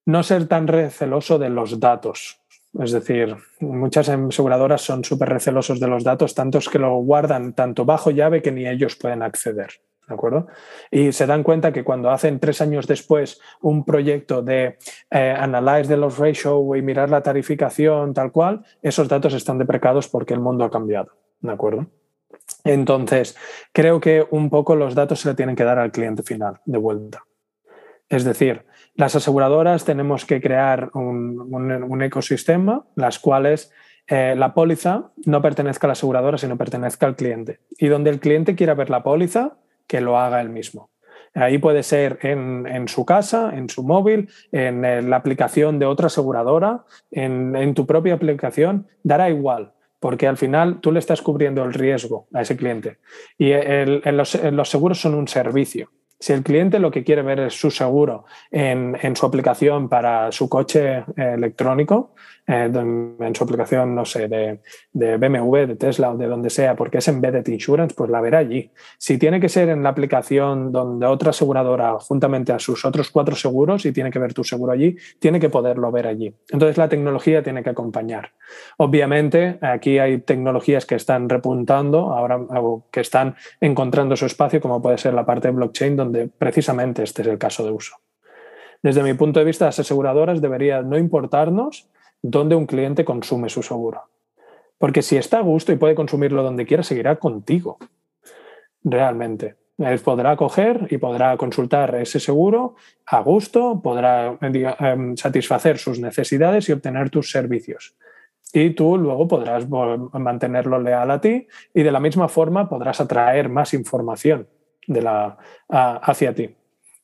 no 0.04 0.22
ser 0.22 0.46
tan 0.46 0.66
receloso 0.66 1.38
de 1.38 1.48
los 1.48 1.80
datos. 1.80 2.40
Es 2.78 2.92
decir, 2.92 3.36
muchas 3.60 4.08
aseguradoras 4.08 4.80
son 4.80 5.04
súper 5.04 5.28
recelosos 5.28 5.78
de 5.78 5.88
los 5.88 6.04
datos, 6.04 6.34
tantos 6.34 6.68
que 6.68 6.78
lo 6.78 6.96
guardan 6.96 7.52
tanto 7.52 7.84
bajo 7.84 8.10
llave 8.10 8.42
que 8.42 8.52
ni 8.52 8.66
ellos 8.66 8.96
pueden 8.96 9.22
acceder. 9.22 9.70
¿De 10.12 10.16
acuerdo? 10.16 10.46
Y 10.90 11.12
se 11.12 11.26
dan 11.26 11.42
cuenta 11.42 11.72
que 11.72 11.84
cuando 11.84 12.10
hacen 12.10 12.38
tres 12.38 12.60
años 12.60 12.86
después 12.86 13.40
un 13.62 13.82
proyecto 13.82 14.42
de 14.42 14.76
eh, 15.10 15.34
analyze 15.38 15.88
de 15.88 15.96
los 15.96 16.18
ratio 16.18 16.76
y 16.76 16.82
mirar 16.82 17.08
la 17.08 17.22
tarificación 17.22 18.12
tal 18.12 18.30
cual, 18.30 18.62
esos 18.82 19.08
datos 19.08 19.32
están 19.32 19.56
deprecados 19.56 20.08
porque 20.08 20.34
el 20.34 20.40
mundo 20.40 20.64
ha 20.64 20.70
cambiado. 20.70 21.12
¿De 21.40 21.50
acuerdo? 21.50 21.86
Entonces, 22.62 23.38
creo 23.72 24.00
que 24.00 24.26
un 24.30 24.50
poco 24.50 24.76
los 24.76 24.94
datos 24.94 25.20
se 25.20 25.30
le 25.30 25.34
tienen 25.34 25.56
que 25.56 25.64
dar 25.64 25.78
al 25.78 25.92
cliente 25.92 26.22
final 26.22 26.60
de 26.66 26.76
vuelta. 26.76 27.24
Es 28.10 28.24
decir, 28.24 28.66
las 28.94 29.16
aseguradoras 29.16 29.86
tenemos 29.86 30.26
que 30.26 30.42
crear 30.42 30.90
un, 30.92 32.02
ecosistema, 32.02 32.84
las 32.96 33.18
cuales 33.18 33.72
eh, 34.06 34.34
la 34.36 34.52
póliza 34.52 35.12
no 35.24 35.40
pertenezca 35.40 35.86
a 35.86 35.88
la 35.88 35.92
aseguradora, 35.92 36.36
sino 36.36 36.58
pertenezca 36.58 37.06
al 37.06 37.16
cliente. 37.16 37.60
Y 37.78 37.88
donde 37.88 38.10
el 38.10 38.20
cliente 38.20 38.54
quiera 38.54 38.74
ver 38.74 38.90
la 38.90 39.02
póliza, 39.02 39.56
que 39.92 40.00
lo 40.00 40.18
haga 40.18 40.40
él 40.40 40.48
mismo. 40.48 40.88
Ahí 41.34 41.58
puede 41.58 41.82
ser 41.82 42.18
en, 42.22 42.88
su 42.88 43.04
casa, 43.04 43.52
en 43.54 43.68
su 43.68 43.82
móvil, 43.82 44.30
en, 44.52 44.86
eh, 44.86 45.02
la 45.02 45.16
aplicación 45.16 45.78
de 45.78 45.84
otra 45.84 46.06
aseguradora, 46.06 46.84
en, 47.10 47.74
tu 47.74 47.84
propia 47.86 48.14
aplicación, 48.14 48.86
dará 49.02 49.28
igual, 49.28 49.74
porque 50.00 50.26
al 50.26 50.38
final 50.38 50.80
tú 50.80 50.92
le 50.92 50.98
estás 50.98 51.20
cubriendo 51.20 51.62
el 51.62 51.74
riesgo 51.74 52.26
a 52.32 52.40
ese 52.40 52.56
cliente. 52.56 52.96
Y 53.36 53.52
los 53.52 54.70
seguros 54.70 54.98
son 54.98 55.14
un 55.14 55.28
servicio. 55.28 55.90
Si 56.22 56.32
el 56.32 56.44
cliente 56.44 56.78
lo 56.78 56.92
que 56.92 57.02
quiere 57.02 57.22
ver 57.22 57.40
es 57.40 57.60
su 57.60 57.72
seguro 57.72 58.26
en, 58.52 59.16
su 59.16 59.26
aplicación 59.26 59.88
para 59.88 60.30
su 60.30 60.48
coche 60.48 60.98
eh, 60.98 61.04
electrónico, 61.34 62.14
eh, 62.46 62.70
en 62.72 63.34
su 63.34 63.42
aplicación, 63.42 63.92
no 63.92 64.04
sé, 64.04 64.28
de, 64.28 64.60
BMW, 64.92 65.66
de 65.66 65.74
Tesla 65.74 66.12
o 66.12 66.16
de 66.16 66.28
donde 66.28 66.48
sea, 66.48 66.76
porque 66.76 66.98
es 66.98 67.08
embedded 67.08 67.44
insurance, 67.48 67.96
pues 67.96 68.08
la 68.08 68.20
verá 68.20 68.38
allí. 68.38 68.70
Si 68.98 69.18
tiene 69.18 69.40
que 69.40 69.48
ser 69.48 69.68
en 69.68 69.82
la 69.82 69.88
aplicación 69.88 70.70
donde 70.70 71.06
otra 71.06 71.30
aseguradora, 71.30 71.98
juntamente 71.98 72.52
a 72.52 72.60
sus 72.60 72.84
otros 72.84 73.10
cuatro 73.10 73.34
seguros, 73.34 73.84
y 73.84 73.92
tiene 73.92 74.12
que 74.12 74.20
ver 74.20 74.32
tu 74.32 74.44
seguro 74.44 74.70
allí, 74.70 74.96
tiene 75.18 75.40
que 75.40 75.50
poderlo 75.50 75.90
ver 75.90 76.06
allí. 76.06 76.32
Entonces 76.50 76.78
la 76.78 76.88
tecnología 76.88 77.42
tiene 77.42 77.64
que 77.64 77.70
acompañar. 77.70 78.30
Obviamente, 78.76 79.58
aquí 79.60 79.98
hay 79.98 80.18
tecnologías 80.18 80.86
que 80.86 80.94
están 80.94 81.28
repuntando, 81.28 82.12
ahora 82.12 82.40
que 82.92 83.00
están 83.00 83.34
encontrando 83.60 84.14
su 84.14 84.26
espacio, 84.26 84.60
como 84.60 84.80
puede 84.80 84.98
ser 84.98 85.14
la 85.14 85.26
parte 85.26 85.48
de 85.48 85.54
blockchain, 85.54 85.96
donde 85.96 86.11
precisamente 86.38 87.02
este 87.02 87.22
es 87.22 87.28
el 87.28 87.38
caso 87.38 87.64
de 87.64 87.72
uso. 87.72 87.96
Desde 88.82 89.02
mi 89.02 89.14
punto 89.14 89.38
de 89.38 89.46
vista, 89.46 89.66
las 89.66 89.78
aseguradoras 89.78 90.40
deberían 90.40 90.90
no 90.90 90.98
importarnos 90.98 91.88
dónde 92.20 92.56
un 92.56 92.66
cliente 92.66 93.04
consume 93.04 93.48
su 93.48 93.62
seguro. 93.62 94.02
Porque 94.78 95.02
si 95.02 95.16
está 95.16 95.38
a 95.38 95.42
gusto 95.42 95.72
y 95.72 95.76
puede 95.76 95.94
consumirlo 95.94 96.42
donde 96.42 96.66
quiera, 96.66 96.82
seguirá 96.82 97.16
contigo. 97.16 97.78
Realmente. 98.82 99.56
Él 99.78 99.98
podrá 100.00 100.36
coger 100.36 100.86
y 100.90 100.98
podrá 100.98 101.36
consultar 101.36 101.94
ese 101.94 102.20
seguro 102.20 102.74
a 103.06 103.20
gusto, 103.20 103.80
podrá 103.82 104.36
em, 104.40 105.16
satisfacer 105.16 105.78
sus 105.78 105.98
necesidades 105.98 106.68
y 106.68 106.72
obtener 106.72 107.10
tus 107.10 107.30
servicios. 107.30 107.96
Y 108.52 108.70
tú 108.70 108.98
luego 108.98 109.26
podrás 109.26 109.66
mantenerlo 109.68 110.78
leal 110.78 111.10
a 111.10 111.20
ti 111.20 111.46
y 111.72 111.82
de 111.82 111.90
la 111.90 112.00
misma 112.00 112.28
forma 112.28 112.68
podrás 112.68 113.00
atraer 113.00 113.48
más 113.48 113.72
información 113.72 114.46
de 114.86 115.02
la, 115.02 115.38
hacia 115.68 116.34
ti. 116.34 116.54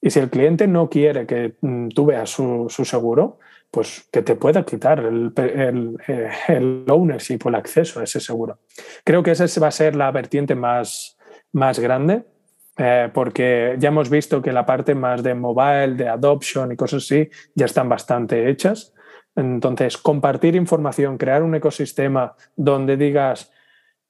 Y 0.00 0.10
si 0.10 0.20
el 0.20 0.30
cliente 0.30 0.66
no 0.66 0.88
quiere 0.88 1.26
que 1.26 1.56
mm, 1.60 1.88
tú 1.88 2.06
veas 2.06 2.30
su, 2.30 2.68
seguro, 2.68 3.38
pues 3.70 4.08
que 4.12 4.22
te 4.22 4.36
pueda 4.36 4.64
quitar 4.64 5.00
el, 5.00 5.32
el, 5.36 5.98
eh, 6.06 6.30
el, 6.48 6.84
ownership 6.88 7.40
o 7.44 7.48
el 7.48 7.56
acceso 7.56 8.00
a 8.00 8.04
ese 8.04 8.20
seguro. 8.20 8.58
Creo 9.04 9.22
que 9.22 9.32
esa 9.32 9.46
va 9.60 9.68
a 9.68 9.72
ser 9.72 9.96
la 9.96 10.10
vertiente 10.10 10.54
más, 10.54 11.18
más 11.52 11.78
grande, 11.78 12.24
eh, 12.78 13.10
porque 13.12 13.74
ya 13.78 13.88
hemos 13.88 14.08
visto 14.08 14.40
que 14.40 14.52
la 14.52 14.64
parte 14.64 14.94
más 14.94 15.22
de 15.22 15.34
mobile, 15.34 15.94
de 15.94 16.08
adoption 16.08 16.70
y 16.72 16.76
cosas 16.76 17.04
así, 17.04 17.28
ya 17.54 17.66
están 17.66 17.88
bastante 17.88 18.48
hechas. 18.48 18.94
Entonces, 19.34 19.98
compartir 19.98 20.54
información, 20.54 21.18
crear 21.18 21.42
un 21.42 21.54
ecosistema 21.54 22.34
donde 22.56 22.96
digas, 22.96 23.52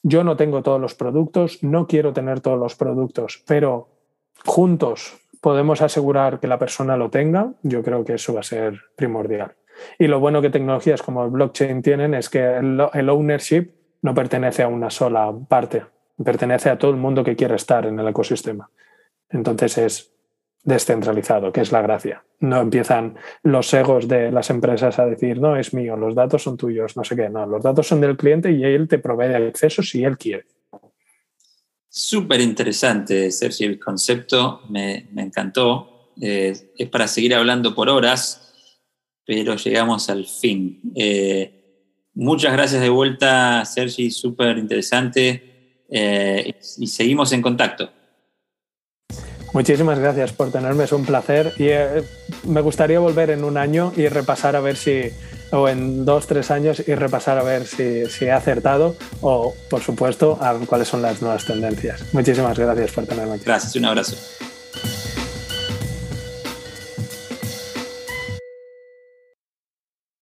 yo 0.08 0.24
no 0.24 0.36
tengo 0.36 0.62
todos 0.62 0.80
los 0.80 0.94
productos, 0.94 1.62
no 1.62 1.86
quiero 1.86 2.12
tener 2.12 2.40
todos 2.40 2.58
los 2.58 2.74
productos, 2.74 3.42
pero 3.46 3.88
juntos 4.44 5.18
podemos 5.40 5.82
asegurar 5.82 6.40
que 6.40 6.48
la 6.48 6.58
persona 6.58 6.96
lo 6.96 7.10
tenga, 7.10 7.52
yo 7.62 7.82
creo 7.82 8.04
que 8.04 8.14
eso 8.14 8.34
va 8.34 8.40
a 8.40 8.44
ser 8.44 8.80
primordial. 8.96 9.54
Y 9.98 10.08
lo 10.08 10.18
bueno 10.18 10.42
que 10.42 10.50
tecnologías 10.50 11.02
como 11.02 11.28
blockchain 11.30 11.82
tienen 11.82 12.14
es 12.14 12.28
que 12.28 12.56
el, 12.56 13.08
ownership 13.08 13.70
no 14.02 14.14
pertenece 14.14 14.62
a 14.62 14.68
una 14.68 14.90
sola 14.90 15.32
parte, 15.48 15.84
pertenece 16.22 16.70
a 16.70 16.78
todo 16.78 16.90
el 16.90 16.96
mundo 16.96 17.22
que 17.22 17.36
quiera 17.36 17.54
estar 17.54 17.86
en 17.86 17.98
el 18.00 18.08
ecosistema. 18.08 18.70
Entonces 19.30 19.78
es 19.78 20.12
descentralizado, 20.68 21.50
que 21.50 21.62
es 21.62 21.72
la 21.72 21.80
gracia. 21.80 22.22
No 22.40 22.60
empiezan 22.60 23.16
los 23.42 23.72
egos 23.72 24.06
de 24.06 24.30
las 24.30 24.50
empresas 24.50 24.98
a 24.98 25.06
decir, 25.06 25.40
no, 25.40 25.56
es 25.56 25.72
mío, 25.72 25.96
los 25.96 26.14
datos 26.14 26.42
son 26.42 26.58
tuyos, 26.58 26.94
no 26.94 27.04
sé 27.04 27.16
qué. 27.16 27.30
No, 27.30 27.46
los 27.46 27.62
datos 27.62 27.86
son 27.86 28.02
del 28.02 28.18
cliente 28.18 28.52
y 28.52 28.62
él 28.62 28.86
te 28.86 28.98
provee 28.98 29.34
el 29.34 29.48
acceso 29.48 29.82
si 29.82 30.04
él 30.04 30.18
quiere. 30.18 30.44
Súper 31.88 32.42
interesante, 32.42 33.30
Sergio, 33.30 33.66
el 33.66 33.78
concepto 33.78 34.60
me, 34.68 35.08
encantó. 35.16 36.12
Eh, 36.20 36.54
es 36.76 36.88
para 36.90 37.08
seguir 37.08 37.34
hablando 37.34 37.74
por 37.74 37.88
horas, 37.88 38.52
pero 39.24 39.56
llegamos 39.56 40.10
al 40.10 40.26
fin. 40.26 40.82
Eh, 40.94 41.86
muchas 42.12 42.52
gracias 42.52 42.82
de 42.82 42.90
vuelta, 42.90 43.64
Sergi, 43.64 44.10
súper 44.10 44.58
interesante. 44.58 45.84
Eh, 45.88 46.60
y 46.76 46.86
seguimos 46.88 47.32
en 47.32 47.40
contacto. 47.40 47.90
Muchísimas 49.52 49.98
gracias 49.98 50.32
por 50.32 50.50
tenerme, 50.50 50.84
es 50.84 50.92
un 50.92 51.04
placer 51.04 51.52
y 51.56 51.68
eh, 51.68 52.02
me 52.44 52.60
gustaría 52.60 52.98
volver 52.98 53.30
en 53.30 53.44
un 53.44 53.56
año 53.56 53.92
y 53.96 54.08
repasar 54.08 54.56
a 54.56 54.60
ver 54.60 54.76
si, 54.76 55.10
o 55.50 55.68
en 55.68 56.04
dos, 56.04 56.26
tres 56.26 56.50
años 56.50 56.82
y 56.86 56.94
repasar 56.94 57.38
a 57.38 57.42
ver 57.42 57.66
si, 57.66 58.04
he 58.24 58.30
acertado 58.30 58.96
o, 59.20 59.54
por 59.70 59.82
supuesto, 59.82 60.38
a 60.40 60.54
cuáles 60.66 60.88
son 60.88 61.02
las 61.02 61.22
nuevas 61.22 61.44
tendencias. 61.44 62.02
Muchísimas 62.12 62.58
gracias 62.58 62.92
por 62.92 63.06
tenerme 63.06 63.34
aquí. 63.34 63.44
Gracias, 63.44 63.74
un 63.76 63.86
abrazo. 63.86 64.16